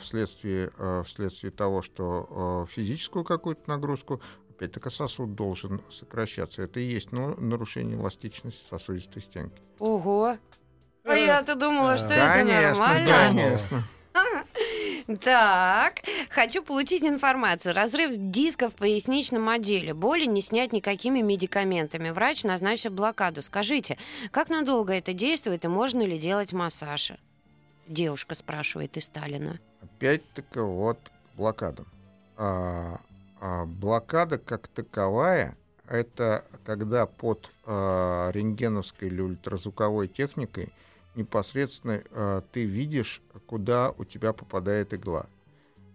вследствие, 0.00 0.72
э, 0.76 1.04
вследствие 1.06 1.52
того, 1.52 1.80
что 1.82 2.66
э, 2.68 2.72
физическую 2.72 3.24
какую-то 3.24 3.62
нагрузку 3.70 4.20
опять-таки 4.60 4.90
сосуд 4.90 5.34
должен 5.34 5.80
сокращаться. 5.90 6.62
Это 6.62 6.80
и 6.80 6.84
есть 6.84 7.12
ну, 7.12 7.34
нарушение 7.40 7.96
эластичности 7.96 8.62
сосудистой 8.68 9.22
стенки. 9.22 9.56
Ого! 9.78 10.36
А 11.04 11.14
я-то 11.14 11.54
думала, 11.54 11.96
что 11.96 12.08
это 12.08 12.44
нормально. 12.44 13.06
Конечно. 13.06 13.84
Так, 15.24 15.94
хочу 16.28 16.62
получить 16.62 17.02
информацию. 17.02 17.74
Разрыв 17.74 18.12
диска 18.14 18.70
в 18.70 18.74
поясничном 18.74 19.48
отделе. 19.48 19.92
Боли 19.92 20.24
не 20.24 20.40
снять 20.40 20.72
никакими 20.72 21.20
медикаментами. 21.20 22.10
Врач 22.10 22.44
назначил 22.44 22.92
блокаду. 22.92 23.42
Скажите, 23.42 23.98
как 24.30 24.50
надолго 24.50 24.92
это 24.92 25.12
действует 25.12 25.64
и 25.64 25.68
можно 25.68 26.02
ли 26.02 26.16
делать 26.16 26.52
массаж? 26.52 27.12
Девушка 27.88 28.36
спрашивает 28.36 28.96
из 28.96 29.06
Сталина. 29.06 29.58
Опять-таки 29.82 30.60
вот 30.60 30.98
блокада. 31.34 31.84
А, 32.36 33.00
а, 33.40 33.64
блокада 33.64 34.38
как 34.38 34.68
таковая– 34.68 35.56
это 35.90 36.44
когда 36.64 37.04
под 37.04 37.50
э, 37.66 38.30
рентгеновской 38.32 39.08
или 39.08 39.20
ультразвуковой 39.20 40.06
техникой 40.06 40.72
непосредственно 41.16 42.00
э, 42.08 42.42
ты 42.52 42.64
видишь, 42.64 43.20
куда 43.46 43.90
у 43.98 44.04
тебя 44.04 44.32
попадает 44.32 44.94
игла. 44.94 45.26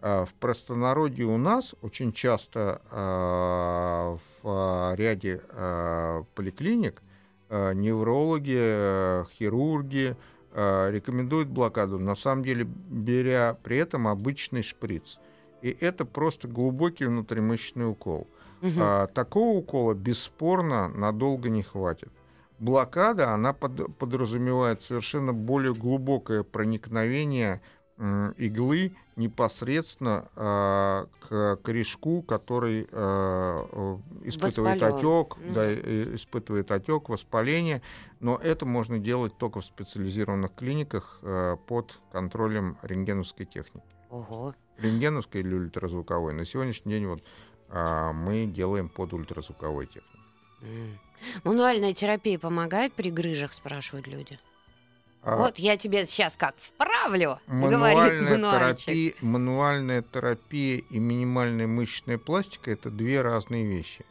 Э, 0.01 0.25
в 0.25 0.33
простонародье 0.33 1.25
у 1.25 1.37
нас 1.37 1.75
очень 1.81 2.11
часто 2.11 2.81
э, 2.91 4.17
в 4.43 4.95
ряде 4.95 5.41
поликлиник 6.35 7.01
неврологи, 7.49 9.23
хирурги 9.37 10.17
рекомендуют 10.51 11.47
блокаду, 11.47 11.99
на 11.99 12.15
самом 12.15 12.43
деле 12.43 12.65
беря 12.65 13.55
при 13.63 13.77
этом 13.77 14.07
обычный 14.07 14.63
шприц– 14.63 15.19
и 15.65 15.75
это 15.79 16.05
просто 16.05 16.47
глубокий 16.47 17.05
внутримышечный 17.05 17.89
укол. 17.89 18.27
Угу. 18.61 18.71
А, 18.79 19.07
такого 19.07 19.57
укола 19.57 19.95
бесспорно 19.95 20.89
надолго 20.89 21.49
не 21.49 21.63
хватит. 21.63 22.11
Блокада, 22.59 23.31
она 23.31 23.51
под, 23.51 23.97
подразумевает 23.97 24.83
совершенно 24.83 25.33
более 25.33 25.73
глубокое 25.73 26.43
проникновение 26.43 27.61
э, 27.97 28.33
иглы 28.37 28.95
непосредственно 29.15 30.29
э, 30.35 31.05
к 31.27 31.55
корешку, 31.63 32.21
который 32.21 32.87
э, 32.89 33.97
испытывает 34.23 34.83
отек, 34.83 35.37
mm 35.37 35.53
да, 35.53 35.73
испытывает 36.15 36.71
отек, 36.71 37.09
воспаление. 37.09 37.81
Но 38.19 38.37
это 38.37 38.67
можно 38.67 38.99
делать 38.99 39.35
только 39.39 39.61
в 39.61 39.65
специализированных 39.65 40.53
клиниках 40.53 41.19
э, 41.23 41.57
под 41.65 41.99
контролем 42.11 42.77
рентгеновской 42.83 43.47
техники. 43.47 43.94
Ого 44.15 44.55
рентгеновской 44.77 45.41
или 45.41 45.53
ультразвуковой. 45.53 46.33
На 46.33 46.45
сегодняшний 46.45 46.93
день 46.93 47.05
вот 47.07 47.23
а, 47.69 48.13
мы 48.13 48.45
делаем 48.45 48.87
под 48.89 49.13
ультразвуковой 49.13 49.87
техникой. 49.87 50.19
Mm. 50.61 50.97
Мануальная 51.43 51.93
терапия 51.93 52.39
помогает 52.39 52.93
при 52.93 53.09
грыжах, 53.09 53.53
спрашивают 53.53 54.07
люди. 54.07 54.39
А, 55.21 55.37
вот 55.37 55.59
я 55.59 55.75
тебе 55.75 56.05
сейчас 56.05 56.37
как 56.37 56.55
вправлю, 56.57 57.39
мануальная 57.47 58.37
терапия, 58.37 59.13
мануальная 59.21 60.01
терапия 60.01 60.77
и 60.89 60.99
минимальная 60.99 61.67
мышечная 61.67 62.17
пластика 62.17 62.71
это 62.71 62.89
две 62.89 63.21
разные 63.21 63.65
вещи. 63.65 64.05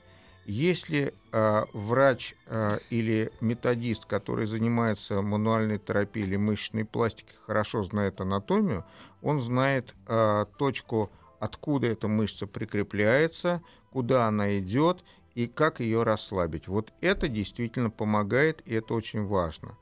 Если 0.47 1.15
э, 1.33 1.65
врач 1.73 2.35
э, 2.47 2.79
или 2.91 3.33
методист, 3.41 4.05
который 4.05 4.47
занимается 4.47 5.23
мануальной 5.23 5.79
терапией 5.79 6.27
или 6.27 6.37
мышечной 6.37 6.85
пластикой, 6.85 7.35
хорошо 7.47 7.83
знает 7.83 8.21
анатомию, 8.21 8.85
он 9.25 9.41
знает 9.41 9.95
э, 10.07 10.47
точку, 10.59 11.11
откуда 11.41 11.89
эта 11.89 12.07
мышца 12.07 12.47
прикрепляется, 12.47 13.63
куда 13.91 14.27
она 14.27 14.59
идет 14.59 15.03
и 15.35 15.47
как 15.47 15.81
ее 15.81 16.05
расслабить. 16.05 16.69
Вот 16.69 16.93
это 17.01 17.27
действительно 17.29 17.91
помогает, 17.91 18.63
и 18.67 18.75
это 18.75 18.95
очень 18.95 19.25
важно. 19.27 19.77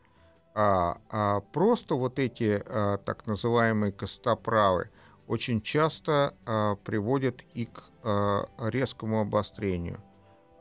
А, 0.55 0.99
а 1.11 1.41
просто 1.41 1.95
вот 1.95 2.19
эти 2.19 2.63
а, 2.65 2.99
так 2.99 3.27
называемые 3.27 3.93
костоправы 3.93 4.91
очень 5.27 5.61
часто 5.61 6.35
а, 6.47 6.77
приводят 6.77 7.43
и 7.55 7.67
к 7.67 7.83
а, 8.03 8.47
резкому 8.71 9.21
обострению– 9.21 10.03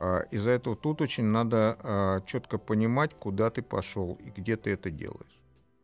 а, 0.03 0.21
из-за 0.31 0.49
этого 0.49 0.75
тут 0.75 0.99
очень 1.01 1.25
надо 1.25 1.77
а, 1.83 2.21
четко 2.21 2.57
понимать, 2.57 3.13
куда 3.13 3.51
ты 3.51 3.61
пошел 3.61 4.17
и 4.25 4.31
где 4.31 4.55
ты 4.55 4.71
это 4.71 4.89
делаешь. 4.89 5.39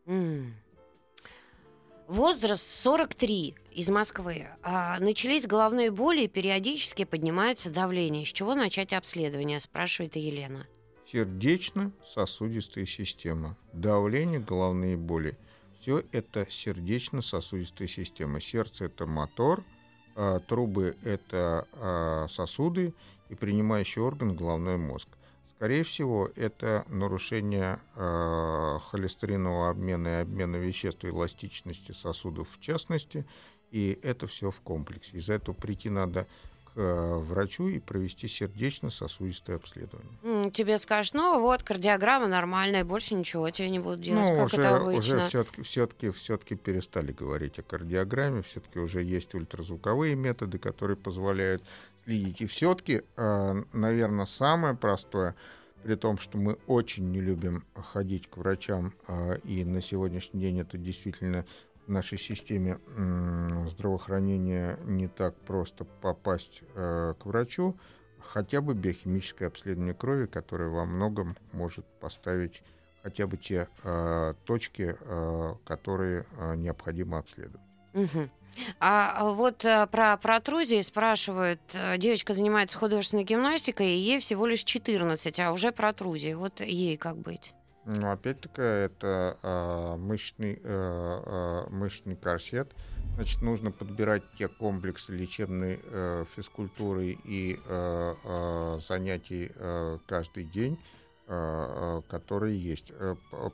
Mm. 0.06 0.50
Возраст 2.08 2.66
43 2.84 3.54
из 3.72 3.90
Москвы. 3.90 4.46
А, 4.62 4.98
начались 4.98 5.46
головные 5.46 5.90
боли 5.90 6.22
и 6.22 6.26
периодически 6.28 7.04
поднимается 7.04 7.68
давление. 7.68 8.24
С 8.24 8.30
чего 8.30 8.54
начать 8.54 8.94
обследование, 8.94 9.60
спрашивает 9.60 10.16
Елена. 10.16 10.66
Сердечно-сосудистая 11.12 12.86
система. 12.86 13.58
Давление, 13.74 14.40
головные 14.40 14.96
боли. 14.96 15.36
Все 15.82 16.02
это 16.10 16.46
сердечно-сосудистая 16.50 17.88
система. 17.88 18.40
Сердце 18.40 18.86
это 18.86 19.04
мотор, 19.04 19.62
а, 20.16 20.40
трубы 20.40 20.96
это 21.04 21.68
а, 21.74 22.26
сосуды, 22.30 22.94
и 23.28 23.34
принимающий 23.34 24.00
орган 24.00 24.34
головной 24.34 24.78
мозг. 24.78 25.08
Скорее 25.58 25.82
всего, 25.82 26.30
это 26.36 26.84
нарушение 26.88 27.80
э, 27.96 28.78
холестеринового 28.92 29.70
обмена 29.70 30.08
и 30.20 30.22
обмена 30.22 30.54
веществ 30.54 31.02
и 31.02 31.08
эластичности 31.08 31.90
сосудов 31.90 32.48
в 32.52 32.60
частности, 32.60 33.26
и 33.72 33.98
это 34.04 34.28
все 34.28 34.52
в 34.52 34.60
комплексе. 34.60 35.16
Из-за 35.16 35.32
этого 35.32 35.56
прийти 35.56 35.90
надо 35.90 36.24
к 36.24 36.28
к 36.78 37.18
врачу 37.20 37.66
и 37.68 37.80
провести 37.80 38.28
сердечно-сосудистое 38.28 39.56
обследование. 39.56 40.50
Тебе 40.52 40.78
скажут, 40.78 41.14
ну 41.14 41.40
вот, 41.40 41.64
кардиограмма 41.64 42.28
нормальная, 42.28 42.84
больше 42.84 43.14
ничего 43.14 43.50
тебе 43.50 43.68
не 43.70 43.80
будут 43.80 44.00
делать, 44.02 44.30
Ну, 44.30 44.36
как 44.36 44.52
уже, 44.52 44.62
это 44.62 44.76
обычно. 44.76 44.98
уже 44.98 45.28
все-таки, 45.28 45.62
все-таки, 45.62 46.10
все-таки 46.10 46.54
перестали 46.54 47.10
говорить 47.10 47.58
о 47.58 47.62
кардиограмме, 47.62 48.42
все-таки 48.42 48.78
уже 48.78 49.02
есть 49.02 49.34
ультразвуковые 49.34 50.14
методы, 50.14 50.58
которые 50.58 50.96
позволяют 50.96 51.64
следить. 52.04 52.40
И 52.40 52.46
все-таки, 52.46 53.02
наверное, 53.16 54.26
самое 54.26 54.74
простое, 54.74 55.34
при 55.82 55.94
том, 55.94 56.18
что 56.18 56.38
мы 56.38 56.58
очень 56.66 57.10
не 57.10 57.20
любим 57.20 57.64
ходить 57.74 58.28
к 58.28 58.36
врачам, 58.36 58.92
а, 59.06 59.34
и 59.44 59.64
на 59.64 59.80
сегодняшний 59.80 60.40
день 60.40 60.60
это 60.60 60.76
действительно 60.76 61.44
в 61.86 61.90
нашей 61.90 62.18
системе 62.18 62.78
здравоохранения 63.70 64.78
не 64.84 65.08
так 65.08 65.34
просто 65.36 65.84
попасть 65.84 66.62
э, 66.74 67.14
к 67.18 67.24
врачу, 67.24 67.76
хотя 68.20 68.60
бы 68.60 68.74
биохимическое 68.74 69.48
обследование 69.48 69.94
крови, 69.94 70.26
которое 70.26 70.68
во 70.68 70.84
многом 70.84 71.36
может 71.52 71.86
поставить 72.00 72.62
хотя 73.02 73.26
бы 73.26 73.38
те 73.38 73.68
э, 73.84 74.34
точки, 74.44 74.96
э, 75.00 75.54
которые 75.64 76.26
э, 76.36 76.56
необходимо 76.56 77.18
обследовать. 77.18 77.67
Мгм. 77.92 78.30
А 78.80 79.30
вот 79.30 79.64
э, 79.64 79.86
про 79.86 80.16
протрузии 80.16 80.80
спрашивают. 80.80 81.60
Э, 81.72 81.96
Девочка 81.96 82.34
занимается 82.34 82.78
художественной 82.78 83.24
гимнастикой, 83.24 83.88
и 83.90 83.98
ей 83.98 84.20
всего 84.20 84.46
лишь 84.46 84.64
14, 84.64 85.38
а 85.40 85.52
уже 85.52 85.72
протрузии. 85.72 86.34
Вот 86.34 86.60
ей 86.60 86.96
как 86.96 87.16
быть? 87.16 87.54
Ну, 87.84 88.10
опять-таки, 88.10 88.60
это 88.60 89.38
э, 89.42 89.96
мышечный, 89.96 90.60
э, 90.62 91.22
э, 91.26 91.70
мышечный 91.70 92.16
корсет. 92.16 92.70
Значит, 93.14 93.40
нужно 93.40 93.70
подбирать 93.70 94.22
те 94.38 94.48
комплексы 94.48 95.12
лечебной 95.12 95.80
э, 95.82 96.24
физкультуры 96.36 97.18
и 97.24 97.58
э, 97.64 98.14
э, 98.24 98.80
занятий 98.86 99.50
э, 99.54 99.98
каждый 100.06 100.44
день, 100.44 100.78
э, 101.28 101.30
э, 101.30 102.02
которые 102.10 102.58
есть. 102.58 102.92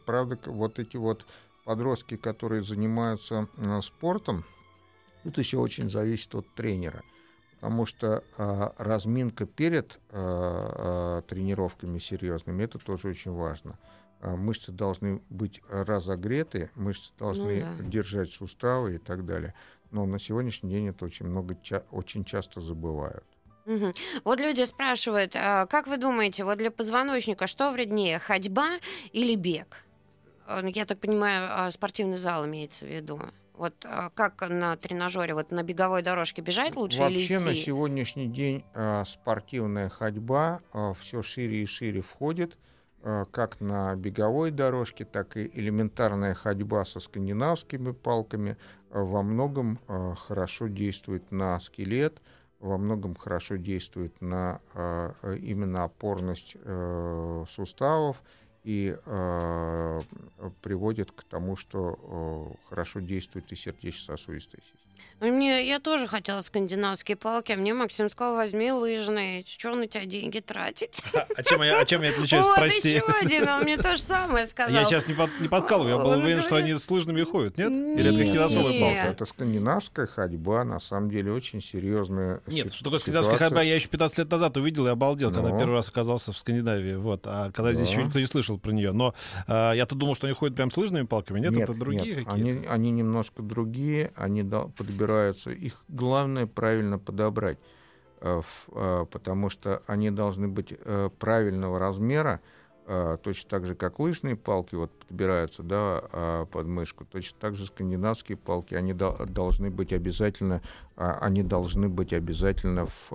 Правда, 0.04 0.38
вот 0.46 0.78
эти 0.78 0.96
вот 0.96 1.24
подростки, 1.64 2.16
которые 2.16 2.62
занимаются 2.62 3.48
э, 3.56 3.80
спортом, 3.82 4.44
тут 5.22 5.38
еще 5.38 5.58
очень 5.58 5.90
зависит 5.90 6.34
от 6.34 6.46
тренера. 6.54 7.02
Потому 7.60 7.86
что 7.86 8.22
э, 8.36 8.70
разминка 8.78 9.46
перед 9.46 9.98
э, 10.10 11.18
э, 11.18 11.22
тренировками 11.28 11.98
серьезными 11.98 12.64
это 12.64 12.78
тоже 12.78 13.08
очень 13.08 13.32
важно. 13.32 13.78
Э, 14.20 14.36
Мышцы 14.36 14.70
должны 14.70 15.22
быть 15.30 15.62
разогреты, 15.70 16.70
мышцы 16.74 17.10
должны 17.18 17.60
да. 17.60 17.84
держать 17.84 18.30
суставы 18.30 18.96
и 18.96 18.98
так 18.98 19.24
далее. 19.24 19.54
Но 19.90 20.04
на 20.06 20.18
сегодняшний 20.18 20.70
день 20.70 20.88
это 20.88 21.04
очень 21.04 21.26
много, 21.26 21.56
очень 21.90 22.24
часто 22.24 22.60
забывают. 22.60 23.24
Мгм. 23.66 23.94
Вот 24.24 24.40
люди 24.40 24.62
спрашивают, 24.64 25.34
а 25.34 25.64
как 25.66 25.86
вы 25.86 25.96
думаете, 25.96 26.44
вот 26.44 26.58
для 26.58 26.70
позвоночника 26.70 27.46
что 27.46 27.72
вреднее, 27.72 28.18
ходьба 28.18 28.78
или 29.12 29.36
бег? 29.36 29.84
Э, 30.46 30.60
ну, 30.62 30.68
Я 30.68 30.84
так 30.84 30.98
понимаю, 30.98 31.48
а, 31.50 31.70
спортивный 31.70 32.16
зал 32.16 32.46
имеется 32.46 32.84
в 32.84 32.88
виду. 32.88 33.20
Вот 33.54 33.74
а, 33.84 34.10
как 34.10 34.48
на 34.48 34.76
тренажере, 34.76 35.34
вот 35.34 35.50
на 35.50 35.62
беговой 35.62 36.02
дорожке 36.02 36.42
бежать 36.42 36.74
лучше 36.76 37.02
или 37.02 37.18
Вообще 37.18 37.38
на 37.38 37.54
сегодняшний 37.54 38.26
день 38.26 38.64
э, 38.74 39.04
спортивная 39.06 39.88
ходьба 39.88 40.60
все 40.98 41.22
шире 41.22 41.62
и 41.62 41.66
шире 41.66 42.00
входит, 42.00 42.58
как 43.02 43.60
на 43.60 43.94
беговой 43.96 44.50
дорожке, 44.50 45.04
так 45.04 45.36
и 45.36 45.50
элементарная 45.52 46.32
ходьба 46.32 46.86
со 46.86 47.00
скандинавскими 47.00 47.92
палками 47.92 48.56
во 48.88 49.22
многом 49.22 49.78
хорошо 50.16 50.68
действует 50.68 51.30
на 51.30 51.60
скелет, 51.60 52.22
во 52.60 52.78
многом 52.78 53.14
хорошо 53.14 53.56
действует 53.56 54.18
на 54.22 54.60
именно 55.22 55.84
опорность 55.84 56.56
э, 56.58 57.44
суставов 57.54 58.22
и 58.64 58.96
э, 59.04 60.00
приводит 60.62 61.12
к 61.12 61.22
тому, 61.24 61.54
что 61.54 61.98
э, 62.52 62.68
хорошо 62.70 63.00
действует 63.00 63.52
и 63.52 63.56
сердечно-сосудистая 63.56 64.62
система. 64.62 64.83
Мне, 65.20 65.66
я 65.66 65.80
тоже 65.80 66.06
хотела 66.06 66.42
скандинавские 66.42 67.16
палки, 67.16 67.52
а 67.52 67.56
мне 67.56 67.72
Максим 67.72 68.10
сказал, 68.10 68.34
возьми 68.36 68.70
лыжные, 68.72 69.42
что 69.46 69.74
на 69.74 69.86
тебя 69.86 70.04
деньги 70.04 70.40
тратить? 70.40 71.02
А 71.36 71.42
чем 71.42 71.62
я, 71.62 71.80
а 71.80 71.84
чем 71.86 72.02
я 72.02 72.10
отличаюсь, 72.10 72.44
Вот 72.44 72.56
прости? 72.56 72.90
еще 72.96 73.04
один, 73.22 73.48
он 73.48 73.62
мне 73.62 73.76
то 73.78 73.96
же 73.96 74.02
самое 74.02 74.46
сказал. 74.46 74.74
Я 74.74 74.84
сейчас 74.84 75.06
не, 75.06 75.14
под, 75.14 75.30
не 75.40 75.48
подкалываю, 75.48 75.96
я 75.96 76.02
был 76.02 76.10
Он 76.10 76.18
уверен, 76.22 76.40
что 76.40 76.50
говорит- 76.50 76.70
они 76.70 76.78
с 76.78 76.90
лыжными 76.90 77.22
ходят, 77.22 77.56
нет? 77.56 77.70
Или 77.70 78.08
это 78.10 78.18
какие-то 78.18 78.44
особые 78.46 78.78
Нет. 78.80 78.96
палки? 78.98 79.12
Это 79.14 79.24
скандинавская 79.24 80.06
ходьба, 80.06 80.64
на 80.64 80.80
самом 80.80 81.10
деле 81.10 81.32
очень 81.32 81.62
серьезная 81.62 82.40
Нет, 82.46 82.68
си- 82.70 82.74
что 82.74 82.84
такое 82.84 82.98
скандинавская 82.98 83.38
ходьба, 83.38 83.62
я 83.62 83.76
еще 83.76 83.88
15 83.88 84.18
лет 84.18 84.30
назад 84.30 84.56
увидел 84.58 84.86
и 84.86 84.90
обалдел, 84.90 85.30
когда 85.32 85.48
Ну. 85.48 85.58
первый 85.58 85.74
раз 85.74 85.88
оказался 85.88 86.32
в 86.32 86.38
Скандинавии. 86.38 86.96
Вот. 86.96 87.22
А 87.26 87.50
когда 87.52 87.72
здесь 87.72 87.86
Да. 87.86 87.92
еще 87.94 88.04
никто 88.04 88.18
не 88.20 88.26
слышал 88.26 88.58
про 88.58 88.72
нее. 88.72 88.92
Но 88.92 89.14
а, 89.46 89.72
я-то 89.72 89.94
думал, 89.94 90.16
что 90.16 90.26
они 90.26 90.34
ходят 90.34 90.54
прям 90.56 90.70
с 90.70 90.76
лыжными 90.76 91.06
палками. 91.06 91.40
Нет, 91.40 91.56
это 91.56 91.72
другие 91.72 92.16
нет, 92.16 92.24
какие-то. 92.26 92.32
Они, 92.60 92.66
они 92.66 92.90
немножко 92.90 93.42
другие, 93.42 94.12
они 94.16 94.42
да- 94.42 94.66
подбираются. 94.84 95.50
Их 95.50 95.84
главное 95.88 96.46
правильно 96.46 96.98
подобрать, 96.98 97.58
э, 98.20 98.42
э, 98.68 99.06
потому 99.10 99.50
что 99.50 99.82
они 99.86 100.10
должны 100.10 100.48
быть 100.48 100.72
э, 100.72 101.10
правильного 101.18 101.78
размера, 101.78 102.40
точно 103.22 103.48
так 103.48 103.64
же, 103.64 103.74
как 103.74 103.98
лыжные 103.98 104.36
палки 104.36 104.74
вот 104.74 104.90
подбираются 104.90 105.62
да, 105.62 106.44
под 106.52 106.66
мышку, 106.66 107.06
точно 107.06 107.38
так 107.40 107.54
же 107.54 107.64
скандинавские 107.64 108.36
палки, 108.36 108.74
они 108.74 108.92
дол- 108.92 109.16
должны 109.26 109.70
быть 109.70 109.90
обязательно, 109.90 110.60
а, 110.94 111.16
они 111.22 111.42
должны 111.42 111.88
быть 111.88 112.12
обязательно 112.12 112.84
в, 112.84 113.10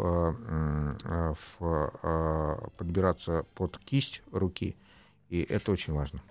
в, 1.60 2.69
подбираться 2.77 3.45
под 3.53 3.77
кисть 3.77 4.23
руки, 4.32 4.75
и 5.30 5.46
это 5.48 5.72
очень 5.72 5.94
важно. 5.94 6.22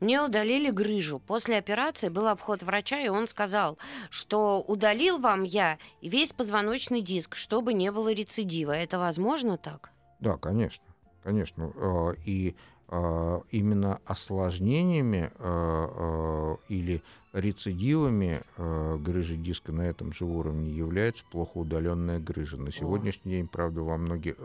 Мне 0.00 0.22
удалили 0.22 0.70
грыжу. 0.70 1.20
После 1.20 1.56
операции 1.56 2.08
был 2.08 2.26
обход 2.26 2.62
врача, 2.62 3.00
и 3.00 3.08
он 3.08 3.28
сказал, 3.28 3.78
что 4.10 4.60
удалил 4.60 5.18
вам 5.18 5.44
я 5.44 5.78
весь 6.02 6.32
позвоночный 6.32 7.00
диск, 7.00 7.36
чтобы 7.36 7.74
не 7.74 7.92
было 7.92 8.12
рецидива. 8.12 8.72
Это 8.72 8.98
возможно 8.98 9.56
так? 9.56 9.90
Да, 10.20 10.36
конечно, 10.36 10.84
конечно. 11.22 11.72
Э, 11.76 12.14
И 12.24 12.56
э, 12.88 13.40
именно 13.50 14.00
осложнениями 14.04 15.30
э, 15.38 16.56
или 16.68 17.02
рецидивами 17.34 18.42
грыжи 18.56 19.36
диска 19.36 19.70
на 19.70 19.82
этом 19.82 20.14
же 20.14 20.24
уровне 20.24 20.70
является 20.70 21.24
плохо 21.30 21.58
удаленная 21.58 22.18
грыжа. 22.18 22.56
На 22.56 22.72
сегодняшний 22.72 23.32
день, 23.32 23.46
правда, 23.46 23.82
во 23.82 23.98
многих, 23.98 24.36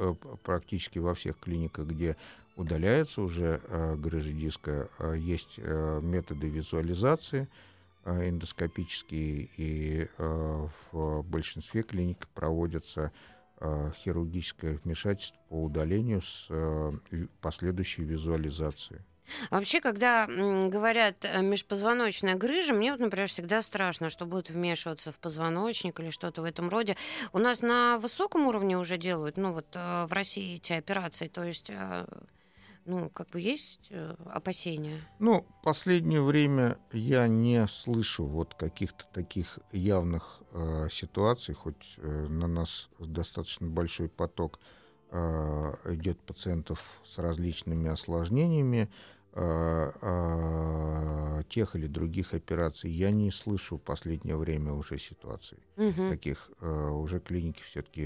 практически 0.43 0.99
во 0.99 1.15
всех 1.15 1.39
клиниках, 1.39 1.87
где 1.87 2.17
удаляется 2.55 3.21
уже 3.21 3.61
э, 3.67 3.95
грыжа 3.95 4.31
диска, 4.31 4.89
э, 4.99 5.15
есть 5.17 5.55
э, 5.57 5.99
методы 6.01 6.49
визуализации 6.49 7.47
э, 8.05 8.29
эндоскопические, 8.29 9.49
и 9.57 10.07
э, 10.17 10.67
в 10.91 11.23
большинстве 11.23 11.83
клиник 11.83 12.27
проводятся 12.33 13.11
э, 13.59 13.91
хирургическое 13.97 14.79
вмешательство 14.83 15.37
по 15.49 15.63
удалению 15.63 16.21
с 16.21 16.47
э, 16.49 16.91
последующей 17.41 18.03
визуализацией. 18.03 19.01
Вообще, 19.49 19.79
когда 19.79 20.27
говорят 20.27 21.15
э, 21.23 21.41
межпозвоночная 21.41 22.35
грыжа, 22.35 22.73
мне 22.73 22.91
вот, 22.91 22.99
например, 22.99 23.29
всегда 23.29 23.63
страшно, 23.63 24.09
что 24.09 24.25
будут 24.25 24.49
вмешиваться 24.49 25.11
в 25.11 25.19
позвоночник 25.19 25.99
или 25.99 26.09
что-то 26.09 26.41
в 26.41 26.45
этом 26.45 26.69
роде. 26.69 26.97
У 27.31 27.39
нас 27.39 27.61
на 27.61 27.97
высоком 27.99 28.47
уровне 28.47 28.77
уже 28.77 28.97
делают, 28.97 29.37
ну 29.37 29.53
вот 29.53 29.67
э, 29.73 30.05
в 30.05 30.13
России 30.13 30.55
эти 30.55 30.73
операции, 30.73 31.27
то 31.27 31.43
есть, 31.43 31.69
э, 31.69 32.05
ну, 32.85 33.09
как 33.09 33.29
бы 33.29 33.39
есть 33.39 33.87
э, 33.89 34.15
опасения. 34.25 34.99
Ну, 35.19 35.45
последнее 35.63 36.21
время 36.21 36.77
я 36.91 37.27
не 37.27 37.67
слышу 37.67 38.25
вот 38.25 38.55
каких-то 38.55 39.05
таких 39.13 39.59
явных 39.71 40.41
э, 40.51 40.87
ситуаций, 40.91 41.55
хоть 41.55 41.95
э, 41.97 42.27
на 42.27 42.47
нас 42.47 42.89
достаточно 42.99 43.67
большой 43.67 44.09
поток 44.09 44.59
э, 45.11 45.75
идет 45.93 46.19
пациентов 46.21 47.01
с 47.05 47.17
различными 47.17 47.89
осложнениями 47.89 48.89
тех 51.49 51.75
или 51.75 51.87
других 51.87 52.33
операций. 52.33 52.89
Я 52.91 53.11
не 53.11 53.31
слышу 53.31 53.77
в 53.77 53.81
последнее 53.81 54.37
время 54.37 54.73
уже 54.73 54.97
ситуаций 54.99 55.57
Мгм. 55.75 56.09
таких. 56.09 56.49
Э, 56.61 56.89
уже 56.89 57.19
клиники 57.19 57.61
все-таки 57.63 58.05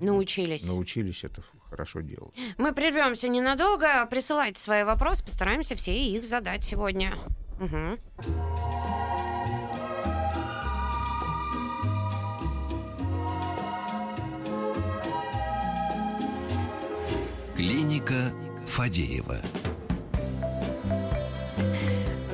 Научились. 0.00 0.66
научились 0.66 1.24
это 1.24 1.42
хорошо 1.70 2.00
делать. 2.00 2.34
Мы 2.58 2.72
прервемся 2.74 3.28
ненадолго. 3.28 4.06
Присылайте 4.10 4.60
свои 4.60 4.84
вопросы, 4.84 5.24
постараемся 5.24 5.74
все 5.74 5.92
их 5.96 6.26
задать 6.26 6.64
сегодня. 6.64 7.12
Мгм. 7.60 7.98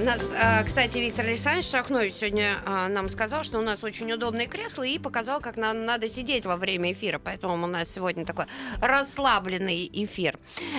Нас, 0.08 0.32
а, 0.32 0.64
кстати, 0.64 0.96
Виктор 0.96 1.26
Александрович 1.26 1.66
Шахнович 1.66 2.14
сегодня 2.14 2.62
а, 2.64 2.88
нам 2.88 3.10
сказал, 3.10 3.44
что 3.44 3.58
у 3.58 3.62
нас 3.62 3.84
очень 3.84 4.10
удобные 4.10 4.46
кресла 4.46 4.84
и 4.84 4.98
показал, 4.98 5.38
как 5.40 5.58
нам 5.58 5.84
надо 5.84 6.08
сидеть 6.08 6.46
во 6.46 6.56
время 6.56 6.92
эфира. 6.94 7.18
Поэтому 7.18 7.62
у 7.62 7.66
нас 7.66 7.92
сегодня 7.92 8.24
такой 8.24 8.46
расслабленный 8.80 9.86
эфир. 9.92 10.38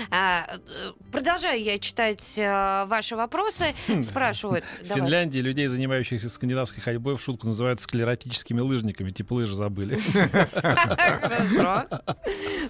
А, 0.10 0.48
продолжаю 1.12 1.62
я 1.62 1.78
читать 1.78 2.24
ваши 2.38 3.16
вопросы. 3.16 3.76
Хм. 3.88 4.02
Спрашивают. 4.02 4.66
В 4.82 4.88
Финляндии 4.88 5.40
людей, 5.40 5.68
занимающихся 5.68 6.28
скандинавской 6.28 6.82
ходьбой, 6.82 7.16
в 7.16 7.22
шутку 7.22 7.46
называют 7.46 7.82
склеротическими 7.82 8.62
лыжниками. 8.62 9.12
Типа 9.12 9.34
лыжи 9.34 9.54
забыли. 9.54 10.00
Хорошо. 10.54 11.86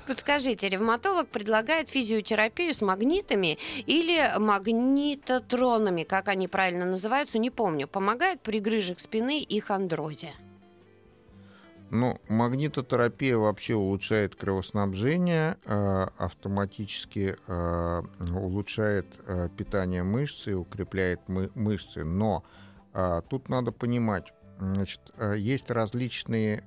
Подскажите, 0.08 0.68
ревматолог 0.68 1.30
предлагает 1.30 1.90
физиотерапию 1.90 2.74
с 2.74 2.82
магнитами 2.82 3.58
или 3.86 4.38
магнитотронами, 4.38 6.04
как 6.04 6.28
они 6.28 6.49
правильно 6.50 6.86
называются, 6.86 7.40
не 7.40 7.50
помню. 7.50 7.88
Помогает 7.88 8.42
при 8.42 8.60
грыжах 8.60 9.00
спины 9.00 9.42
и 9.42 9.60
хондрозе? 9.60 10.34
Ну, 11.92 12.20
магнитотерапия 12.28 13.36
вообще 13.36 13.74
улучшает 13.74 14.36
кровоснабжение, 14.36 15.58
э, 15.66 16.08
автоматически 16.18 17.36
э, 17.48 18.02
улучшает 18.20 19.08
э, 19.26 19.50
питание 19.58 20.04
мышцы, 20.04 20.56
укрепляет 20.56 21.22
мышцы. 21.28 22.04
Но 22.04 22.44
тут 23.30 23.50
надо 23.50 23.72
понимать, 23.72 24.34
значит, 24.60 25.00
есть 25.38 25.70
различные 25.70 26.64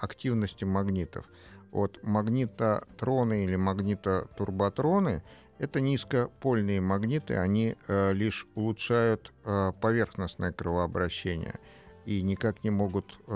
активности 0.00 0.64
магнитов. 0.64 1.26
Вот 1.70 2.02
магнитотроны 2.02 3.44
или 3.44 3.56
магнитотурботроны 3.56 5.22
это 5.58 5.80
низкопольные 5.80 6.80
магниты, 6.80 7.36
они 7.36 7.76
э, 7.88 8.12
лишь 8.12 8.46
улучшают 8.54 9.32
э, 9.44 9.72
поверхностное 9.80 10.52
кровообращение 10.52 11.58
и 12.04 12.22
никак 12.22 12.62
не 12.62 12.70
могут 12.70 13.18
э, 13.26 13.32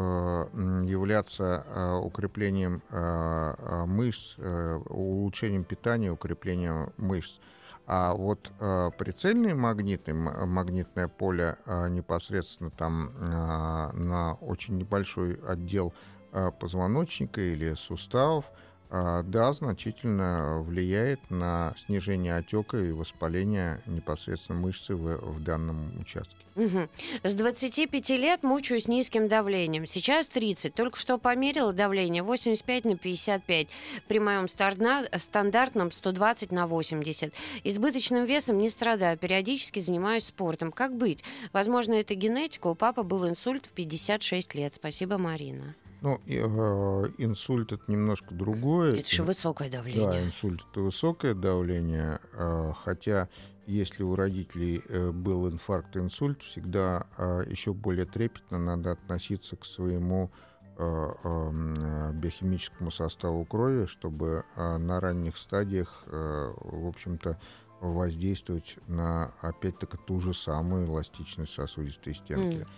являться 0.86 1.64
э, 1.66 1.94
укреплением 1.96 2.82
э, 2.90 3.54
э, 3.58 3.84
мышц, 3.86 4.34
э, 4.38 4.76
улучшением 4.88 5.64
питания, 5.64 6.10
укреплением 6.12 6.92
мышц. 6.96 7.40
А 7.86 8.14
вот 8.14 8.52
э, 8.60 8.90
прицельные 8.96 9.56
магниты, 9.56 10.14
магнитное 10.14 11.08
поле 11.08 11.56
э, 11.66 11.88
непосредственно 11.88 12.70
там 12.70 13.10
э, 13.16 13.90
на 13.96 14.34
очень 14.34 14.76
небольшой 14.76 15.34
отдел 15.44 15.92
э, 16.32 16.52
позвоночника 16.60 17.40
или 17.40 17.74
суставов, 17.74 18.44
да, 18.90 19.52
значительно 19.52 20.62
влияет 20.62 21.20
на 21.30 21.74
снижение 21.86 22.36
отека 22.36 22.78
и 22.78 22.92
воспаления 22.92 23.80
непосредственно 23.86 24.58
мышцы 24.58 24.96
в, 24.96 25.16
в 25.16 25.42
данном 25.42 26.00
участке. 26.00 26.40
Угу. 26.56 26.88
С 27.22 27.34
25 27.34 28.10
лет 28.10 28.42
мучаюсь 28.42 28.88
низким 28.88 29.28
давлением. 29.28 29.86
Сейчас 29.86 30.26
30. 30.28 30.74
Только 30.74 30.98
что 30.98 31.18
померила 31.18 31.72
давление 31.72 32.22
85 32.22 32.84
на 32.84 32.96
55. 32.96 33.68
При 34.08 34.18
моем 34.18 34.48
стандартном 34.48 35.92
120 35.92 36.52
на 36.52 36.66
80. 36.66 37.32
Избыточным 37.64 38.24
весом 38.24 38.58
не 38.58 38.68
страдаю. 38.68 39.16
Периодически 39.16 39.80
занимаюсь 39.80 40.26
спортом. 40.26 40.72
Как 40.72 40.94
быть? 40.94 41.24
Возможно, 41.52 41.94
это 41.94 42.14
генетика. 42.14 42.66
У 42.66 42.74
папы 42.74 43.02
был 43.02 43.28
инсульт 43.28 43.66
в 43.66 43.70
56 43.70 44.54
лет. 44.54 44.74
Спасибо, 44.74 45.18
Марина. 45.18 45.76
Ну, 46.02 46.20
и, 46.26 46.36
э, 46.36 47.10
инсульт 47.18 47.72
это 47.72 47.82
немножко 47.88 48.34
другое. 48.34 48.98
Это 48.98 49.10
же 49.14 49.22
высокое 49.22 49.70
давление. 49.70 50.08
Да, 50.08 50.22
инсульт 50.22 50.62
это 50.70 50.80
высокое 50.80 51.34
давление, 51.34 52.20
э, 52.32 52.72
хотя 52.84 53.28
если 53.66 54.02
у 54.02 54.16
родителей 54.16 54.82
э, 54.88 55.12
был 55.12 55.48
инфаркт, 55.48 55.96
инсульт, 55.96 56.42
всегда 56.42 57.06
э, 57.18 57.44
еще 57.48 57.74
более 57.74 58.06
трепетно 58.06 58.58
надо 58.58 58.92
относиться 58.92 59.56
к 59.56 59.64
своему 59.64 60.30
э, 60.76 61.08
э, 61.24 62.12
биохимическому 62.14 62.90
составу 62.90 63.44
крови, 63.44 63.86
чтобы 63.86 64.44
э, 64.56 64.76
на 64.78 65.00
ранних 65.00 65.36
стадиях, 65.36 66.02
э, 66.06 66.52
в 66.56 66.88
общем-то, 66.88 67.38
воздействовать 67.80 68.76
на, 68.88 69.32
опять-таки, 69.40 69.96
ту 70.06 70.20
же 70.20 70.34
самую 70.34 70.86
эластичность 70.86 71.54
сосудистой 71.54 72.14
стенки. 72.14 72.58
Mm. 72.58 72.68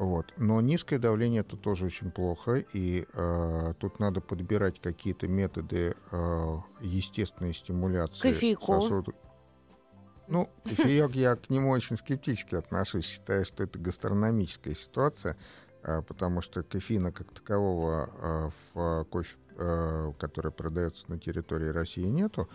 Вот. 0.00 0.32
Но 0.38 0.62
низкое 0.62 0.98
давление 0.98 1.42
это 1.42 1.58
тоже 1.58 1.84
очень 1.84 2.10
плохо, 2.10 2.64
и 2.72 3.06
э, 3.12 3.74
тут 3.78 3.98
надо 3.98 4.22
подбирать 4.22 4.80
какие-то 4.80 5.28
методы 5.28 5.94
э, 6.10 6.56
естественной 6.80 7.52
стимуляции 7.52 8.32
Кофейку. 8.32 8.80
сосудов. 8.80 9.14
Ну, 10.26 10.48
кофеек 10.64 11.14
я 11.14 11.36
к 11.36 11.50
нему 11.50 11.68
очень 11.68 11.96
скептически 11.96 12.54
отношусь, 12.54 13.04
считаю, 13.04 13.44
что 13.44 13.62
это 13.62 13.78
гастрономическая 13.78 14.74
ситуация, 14.74 15.36
э, 15.82 16.00
потому 16.00 16.40
что 16.40 16.62
кофеина 16.62 17.12
как 17.12 17.34
такового 17.34 18.08
э, 18.22 18.50
в 18.72 19.04
кофе, 19.10 19.36
э, 19.58 20.12
который 20.18 20.50
продается 20.50 21.10
на 21.10 21.18
территории 21.18 21.68
России, 21.68 22.06
нету. 22.06 22.48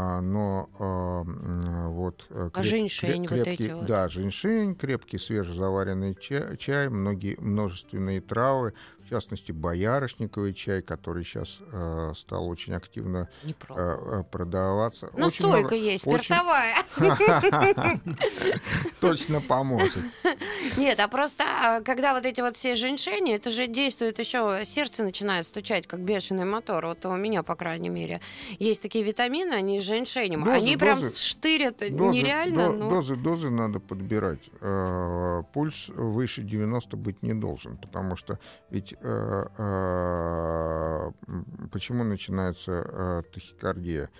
А, 0.00 0.20
но 0.20 0.70
а, 0.78 1.88
вот 1.88 2.24
э, 2.30 2.46
а 2.46 2.50
креп, 2.50 2.64
женьшень, 2.64 3.26
крепкий, 3.26 3.38
вот 3.38 3.48
эти 3.48 3.72
вот. 3.72 3.86
да, 3.86 4.08
женьшень, 4.08 4.76
крепкий 4.76 5.18
свежезаваренный 5.18 6.14
чай, 6.14 6.56
чай 6.56 6.88
многие 6.88 7.34
множественные 7.40 8.20
травы, 8.20 8.74
в 9.08 9.10
частности, 9.10 9.52
боярышниковый 9.52 10.52
чай, 10.52 10.82
который 10.82 11.24
сейчас 11.24 11.60
э, 11.72 12.12
стал 12.14 12.46
очень 12.46 12.74
активно 12.74 13.30
э, 13.42 13.52
э 13.70 14.22
продаваться. 14.30 15.10
Настойка 15.16 15.74
очень 15.74 15.84
есть, 15.84 16.02
спиртовая. 16.02 16.74
Точно 19.00 19.40
поможет. 19.40 20.04
Нет, 20.76 21.00
а 21.00 21.08
просто, 21.08 21.44
а, 21.44 21.80
когда 21.80 22.12
вот 22.12 22.26
эти 22.26 22.42
вот 22.42 22.56
все 22.56 22.74
женьшени, 22.74 23.34
это 23.34 23.48
же 23.48 23.66
действует 23.66 24.18
еще, 24.18 24.62
сердце 24.66 25.02
начинает 25.04 25.46
стучать, 25.46 25.86
как 25.86 26.00
бешеный 26.00 26.44
мотор. 26.44 26.84
Вот 26.86 27.06
у 27.06 27.16
меня, 27.16 27.42
по 27.42 27.54
крайней 27.56 27.88
мере, 27.88 28.20
есть 28.58 28.82
такие 28.82 29.04
витамины, 29.04 29.54
они 29.54 29.80
с 29.80 29.84
женьшенем. 29.84 30.44
Дозы, 30.44 30.56
они 30.56 30.76
прям 30.76 31.02
штырят 31.02 31.78
дозы, 31.78 32.12
нереально. 32.12 32.68
До, 32.68 32.72
но... 32.74 32.90
Дозы, 32.90 33.16
дозы 33.16 33.48
надо 33.48 33.80
подбирать. 33.80 34.50
Э, 34.60 35.42
пульс 35.54 35.88
выше 35.88 36.42
90 36.42 36.94
быть 36.98 37.22
не 37.22 37.32
должен, 37.32 37.78
потому 37.78 38.14
что 38.16 38.38
ведь 38.68 38.97
почему 41.70 42.04
начинается 42.04 42.72
э, 42.72 43.22
тахикардия? 43.32 44.10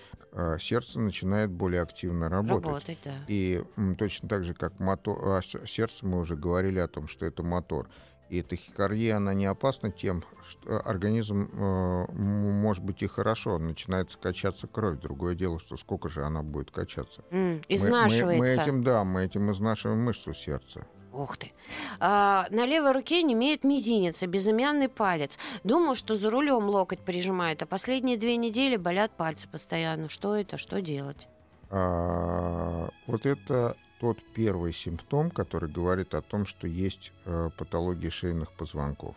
Сердце 0.60 1.00
начинает 1.00 1.50
более 1.50 1.80
активно 1.82 2.28
работать. 2.28 2.66
Работать, 2.66 2.98
да. 3.02 3.14
И 3.28 3.64
точно 3.98 4.28
так 4.28 4.44
же, 4.44 4.52
как 4.54 4.78
мотор, 4.78 5.18
а, 5.24 5.40
сердце, 5.66 6.06
мы 6.06 6.18
уже 6.20 6.36
говорили 6.36 6.78
о 6.78 6.86
том, 6.86 7.08
что 7.08 7.24
это 7.24 7.42
мотор. 7.42 7.88
И 8.28 8.42
тахикардия, 8.42 9.16
она 9.16 9.32
не 9.32 9.46
опасна 9.46 9.90
тем, 9.90 10.22
что 10.46 10.80
организм, 10.80 11.48
э, 11.50 12.12
может 12.12 12.84
быть, 12.84 13.02
и 13.02 13.06
хорошо, 13.06 13.58
начинает 13.58 14.14
качаться 14.16 14.66
кровь. 14.66 15.00
Другое 15.00 15.34
дело, 15.34 15.58
что 15.58 15.78
сколько 15.78 16.10
же 16.10 16.22
она 16.22 16.42
будет 16.42 16.70
качаться. 16.70 17.22
Mm, 17.30 17.64
изнашивается. 17.68 18.42
Мы, 18.42 18.50
мы, 18.50 18.56
мы 18.56 18.62
этим, 18.62 18.84
да, 18.84 19.04
мы 19.04 19.24
этим 19.24 19.50
изнашиваем 19.50 20.00
мышцу 20.00 20.34
сердца. 20.34 20.86
Ух 21.18 21.36
ты. 21.36 21.50
А, 21.98 22.46
на 22.50 22.64
левой 22.64 22.92
руке 22.92 23.24
не 23.24 23.34
имеет 23.34 23.64
мизинец 23.64 24.22
и 24.22 24.26
безымянный 24.26 24.88
палец. 24.88 25.36
Думал, 25.64 25.96
что 25.96 26.14
за 26.14 26.30
рулем 26.30 26.68
локоть 26.68 27.00
прижимает, 27.00 27.60
а 27.60 27.66
последние 27.66 28.16
две 28.16 28.36
недели 28.36 28.76
болят 28.76 29.10
пальцы 29.10 29.48
постоянно. 29.48 30.08
Что 30.08 30.36
это? 30.36 30.58
Что 30.58 30.80
делать? 30.80 31.26
А, 31.70 32.88
вот 33.08 33.26
это 33.26 33.76
тот 34.00 34.18
первый 34.32 34.72
симптом, 34.72 35.30
который 35.32 35.68
говорит 35.68 36.14
о 36.14 36.22
том, 36.22 36.46
что 36.46 36.68
есть 36.68 37.10
э, 37.24 37.50
патология 37.58 38.10
шейных 38.10 38.52
позвонков. 38.52 39.16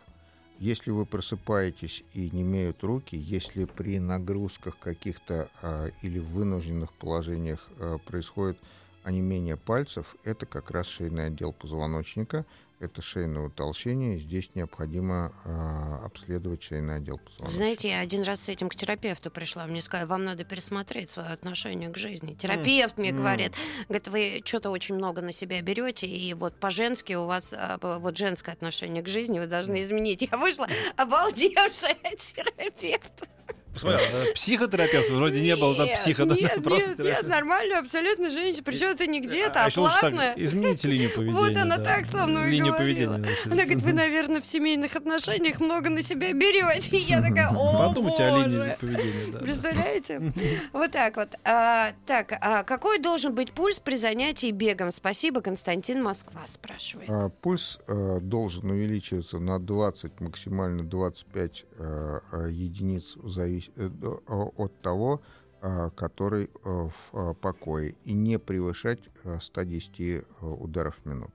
Если 0.58 0.90
вы 0.90 1.06
просыпаетесь 1.06 2.04
и 2.14 2.32
не 2.32 2.42
имеют 2.42 2.84
руки, 2.84 3.16
если 3.16 3.66
при 3.66 4.00
нагрузках 4.00 4.80
каких-то 4.80 5.50
э, 5.62 5.92
или 6.02 6.18
вынужденных 6.18 6.94
положениях 6.94 7.68
э, 7.78 8.00
происходит 8.08 8.58
онемение 9.04 9.58
пальцев– 9.58 10.16
это 10.24 10.46
как 10.46 10.72
раз 10.72 10.88
шейный 10.88 11.28
отдел 11.28 11.54
позвоночника, 11.54 12.46
это 12.82 13.02
шейное 13.02 13.44
утолщение. 13.44 14.18
Здесь 14.18 14.50
необходимо 14.56 15.32
э, 15.46 16.06
обследовать 16.06 16.64
шейный 16.64 16.96
отдел 16.96 17.20
позвоночника. 17.20 17.56
Знаете, 17.56 17.90
я 17.90 18.00
один 18.00 18.24
раз 18.24 18.42
с 18.42 18.50
этим 18.50 18.70
к 18.70 18.76
терапевту 18.76 19.30
пришла. 19.30 19.68
Мне 19.68 19.82
сказали, 19.82 20.08
вам 20.08 20.26
надо 20.26 20.44
пересмотреть 20.44 21.12
свое 21.12 21.30
отношение 21.30 21.90
к 21.90 21.98
жизни. 21.98 22.34
Терапевт 22.34 22.98
mm. 22.98 23.00
мне 23.00 23.10
mm. 23.12 23.18
говорит, 23.18 23.54
говорит, 23.88 24.08
вы 24.08 24.42
что-то 24.44 24.72
очень 24.72 24.96
много 24.96 25.22
на 25.22 25.32
себя 25.32 25.62
берете, 25.62 26.08
и 26.08 26.34
вот 26.34 26.56
по-женски 26.56 27.14
у 27.14 27.26
вас 27.26 27.54
а, 27.56 27.78
вот 28.00 28.18
женское 28.18 28.52
отношение 28.52 29.04
к 29.04 29.08
жизни 29.08 29.40
вы 29.40 29.46
должны 29.46 29.84
изменить. 29.84 30.24
Я 30.24 30.38
вышла 30.38 30.68
обалдевшая 30.98 31.98
терапевт. 32.18 33.30
Посмотри, 33.74 34.06
э, 34.12 34.34
психотерапевт 34.34 35.10
вроде 35.12 35.42
не 35.42 35.56
было, 35.56 35.76
там 35.76 35.88
психа, 35.90 36.26
да? 36.26 36.36
Нет, 36.36 36.62
Просто 36.64 36.90
нет, 36.90 37.00
нет, 37.00 37.28
нормально, 37.28 37.80
абсолютно 37.80 38.30
женщина. 38.30 38.64
Причем 38.66 38.88
это 38.90 39.08
не 39.08 39.22
где-то, 39.22 39.64
а, 39.66 39.70
так, 39.70 39.74
платно. 39.74 40.34
измените 40.36 40.88
линию 40.88 41.10
поведения. 41.16 41.38
Вот 41.40 41.56
она 41.56 41.78
да. 41.78 41.84
так 41.84 42.06
со 42.06 42.26
мной 42.28 42.50
Линию 42.50 42.74
говорила. 42.74 43.14
поведения. 43.14 43.18
значит. 43.18 43.46
Она 43.46 43.56
говорит, 43.64 43.82
вы, 43.82 43.94
наверное, 43.94 44.42
в 44.42 44.46
семейных 44.46 44.96
отношениях 44.96 45.60
много 45.62 45.90
на 45.90 46.02
себя 46.02 46.34
берете. 46.34 46.96
И 46.98 47.00
я 47.00 47.22
такая, 47.22 47.50
о, 47.50 47.88
Подумайте 47.88 48.24
о 48.24 48.38
линии 48.40 48.58
боже». 48.60 48.78
поведения. 48.80 49.32
да. 49.34 49.40
Представляете? 49.40 50.34
Вот 50.74 50.92
так 50.92 51.16
вот. 51.18 51.30
А, 51.44 51.94
так, 52.06 52.34
а 52.42 52.64
какой 52.64 53.00
должен 53.00 53.34
быть 53.34 53.52
пульс 53.54 53.80
при 53.80 53.96
занятии 53.96 54.52
бегом? 54.52 54.92
Спасибо, 54.92 55.42
Константин 55.42 56.04
Москва 56.04 56.42
спрашивает. 56.46 57.10
А, 57.10 57.30
Пульс 57.30 57.80
э, 57.88 58.20
должен 58.22 58.70
увеличиваться 58.70 59.39
на 59.39 59.60
20, 59.60 60.20
максимально 60.20 60.84
25 60.84 61.66
э, 61.78 62.20
э, 62.34 62.48
единиц 62.52 63.14
в 63.16 63.28
завис- 63.28 63.61
э, 63.61 63.61
до- 63.61 63.61
о- 63.61 63.61
от 63.78 64.82
того, 64.82 65.22
э, 65.62 65.89
который 65.95 66.45
э, 66.45 66.49
в 66.64 66.93
э, 67.14 67.34
покое, 67.41 67.95
и 68.03 68.14
не 68.14 68.39
превышать 68.39 68.99
э, 69.24 69.39
110 69.41 69.99
э, 69.99 70.22
ударов 70.41 70.97
в 71.03 71.07
минуту. 71.07 71.34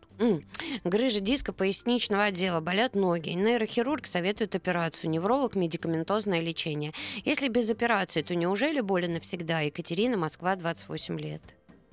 Грыжа 0.84 1.20
диска 1.20 1.52
поясничного 1.52 2.24
отдела, 2.24 2.60
болят 2.60 2.94
ноги. 2.94 3.30
Нейрохирург 3.30 4.06
советует 4.06 4.54
операцию, 4.54 5.10
невролог 5.10 5.54
медикаментозное 5.56 6.40
лечение. 6.40 6.92
Если 7.24 7.48
без 7.48 7.70
операции, 7.70 8.22
то 8.22 8.34
неужели 8.34 8.80
боли 8.80 9.06
навсегда? 9.06 9.60
Екатерина, 9.60 10.16
Москва, 10.16 10.56
28 10.56 11.18
лет. 11.20 11.42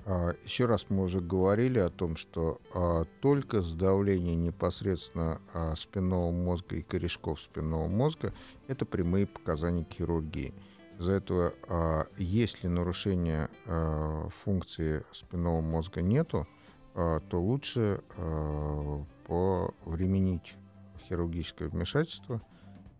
А, 0.06 0.34
Еще 0.44 0.66
раз 0.66 0.86
мы 0.90 1.04
уже 1.04 1.20
говорили 1.20 1.78
о 1.78 1.88
том, 1.88 2.16
что 2.16 2.60
а, 2.74 3.04
только 3.20 3.62
сдавление 3.62 4.34
непосредственно 4.34 5.40
а, 5.52 5.74
спинного 5.76 6.30
мозга 6.30 6.76
и 6.76 6.82
корешков 6.82 7.40
спинного 7.40 7.88
мозга– 7.88 8.32
это 8.68 8.84
прямые 8.84 9.26
показания 9.26 9.86
хирургии. 9.90 10.52
Из-за 11.00 11.14
этого, 11.14 12.06
если 12.16 12.68
нарушения 12.68 13.50
функции 14.44 15.04
спинного 15.10 15.60
мозга 15.60 16.02
нету, 16.02 16.46
то 16.94 17.20
лучше 17.32 18.00
повременить 19.26 20.54
хирургическое 21.08 21.68
вмешательство 21.68 22.40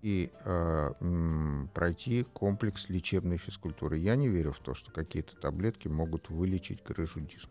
и 0.05 0.31
э, 0.45 0.93
м, 1.01 1.71
пройти 1.73 2.25
комплекс 2.35 2.91
лечебной 2.91 3.39
физкультуры. 3.39 3.97
Я 3.97 4.17
не 4.17 4.29
верю 4.29 4.53
в 4.53 4.59
то, 4.59 4.75
что 4.75 4.93
какие-то 4.93 5.35
таблетки 5.37 5.89
могут 5.89 6.29
вылечить 6.29 6.85
грыжу 6.85 7.21
диска. 7.21 7.49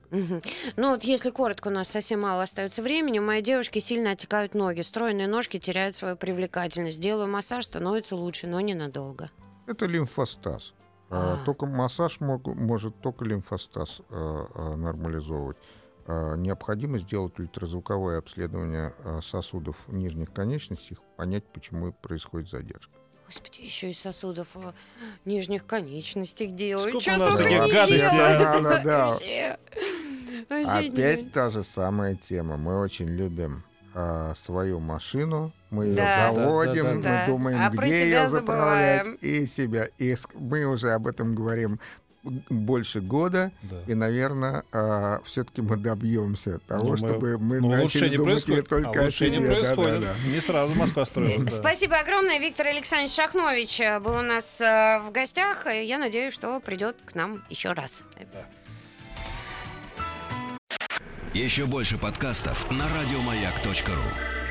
Ну 0.78 0.92
вот 0.92 1.04
если 1.04 1.32
коротко, 1.32 1.70
у 1.70 1.72
нас 1.72 1.88
совсем 1.88 2.22
мало 2.22 2.44
остается 2.44 2.84
времени. 2.84 3.18
У 3.18 3.24
моей 3.24 3.42
девушки 3.42 3.80
сильно 3.80 4.12
отекают 4.12 4.54
ноги. 4.54 4.82
Стройные 4.82 5.28
ножки 5.28 5.58
теряют 5.58 5.96
свою 5.96 6.16
привлекательность. 6.16 7.00
Делаю 7.00 7.28
массаж, 7.28 7.66
становится 7.66 8.16
лучше, 8.16 8.46
но 8.46 8.62
ненадолго. 8.62 9.32
Это 9.66 9.88
лимфостаз. 9.88 10.74
А. 11.10 11.40
А, 11.42 11.46
Только 11.46 11.66
массаж 11.66 12.20
мог- 12.20 12.46
может 12.56 13.02
только 13.02 13.26
лимфостаз 13.26 14.02
э, 14.12 14.46
э, 14.56 14.76
нормализовывать. 14.76 15.58
А, 16.06 16.36
Необходимо 16.36 17.00
сделать 17.00 17.38
ультразвуковое 17.40 18.18
обследование 18.20 18.94
э, 19.04 19.20
сосудов 19.24 19.78
нижних 19.88 20.34
конечностей, 20.34 20.98
понять, 21.18 21.44
почему 21.46 21.94
происходит 21.94 22.50
задержка. 22.50 22.92
Господи, 23.26 23.62
еще 23.62 23.90
и 23.90 23.94
сосудов 23.94 24.50
э, 24.56 24.74
нижних 25.26 25.66
конечностей 25.66 26.48
делают. 26.48 26.90
Сколько 26.90 27.06
Чё 27.06 27.16
у 27.16 27.20
нас 27.20 27.38
только 27.38 27.44
таких 27.50 27.66
не 27.66 27.72
гадостей, 27.72 27.98
делают. 28.00 28.40
Да, 28.40 28.60
да, 28.84 29.58
да. 30.50 30.78
Опять 30.78 31.32
та 31.32 31.50
же 31.50 31.64
самая 31.64 32.16
тема. 32.16 32.58
Мы 32.58 32.80
очень 32.80 33.08
любим 33.08 33.64
а, 33.96 34.34
свою 34.36 34.80
машину, 34.80 35.52
мы 35.70 35.86
ее 35.86 35.96
Да. 35.96 36.34
заводим, 36.34 36.84
Да, 36.84 36.90
да, 36.90 36.96
мы 36.96 37.02
да. 37.04 37.26
думаем, 37.28 37.58
А 37.62 37.70
где 37.70 38.04
ее 38.06 38.28
заправлять, 38.28 39.04
забываем. 39.06 39.18
и 39.22 39.46
себя. 39.46 39.88
И 40.00 40.16
мы 40.34 40.66
уже 40.66 40.92
об 40.92 41.06
этом 41.08 41.36
говорим 41.36 41.80
больше 42.24 43.02
года, 43.02 43.52
Да. 43.64 43.82
и, 43.86 43.94
наверное, 43.94 44.64
все-таки 45.26 45.62
мы 45.62 45.76
добьемся 45.78 46.60
того, 46.68 46.84
Ну, 46.84 46.90
мы- 46.92 46.98
чтобы 46.98 47.38
мы 47.38 47.60
Ну, 47.60 47.68
начали 47.70 47.82
улучшение 47.82 48.18
думать 48.18 48.46
происходит. 48.46 48.70
только 48.70 49.04
а 49.04 49.08
о 49.08 49.12
себе. 49.12 49.42
происходит. 49.42 50.00
Да-да-да. 50.02 50.30
Не 50.30 50.40
сразу 50.40 50.74
Москва 50.76 51.06
строилась. 51.06 51.44
да. 51.44 51.52
Спасибо 51.52 51.98
огромное. 51.98 52.40
Виктор 52.40 52.68
Александрович 52.68 53.14
Шахнович 53.14 53.80
э, 53.82 54.00
был 54.00 54.14
у 54.16 54.22
нас 54.22 54.62
э, 54.62 55.00
в 55.08 55.12
гостях. 55.12 55.68
и 55.68 55.86
Я 55.86 55.98
надеюсь, 55.98 56.34
что 56.34 56.60
придет 56.60 56.96
к 57.06 57.14
нам 57.16 57.44
еще 57.50 57.74
раз. 57.74 58.04
Еще 61.34 61.66
больше 61.66 61.98
подкастов 61.98 62.70
на 62.72 62.86
радиомаяк.ру. 62.88 64.43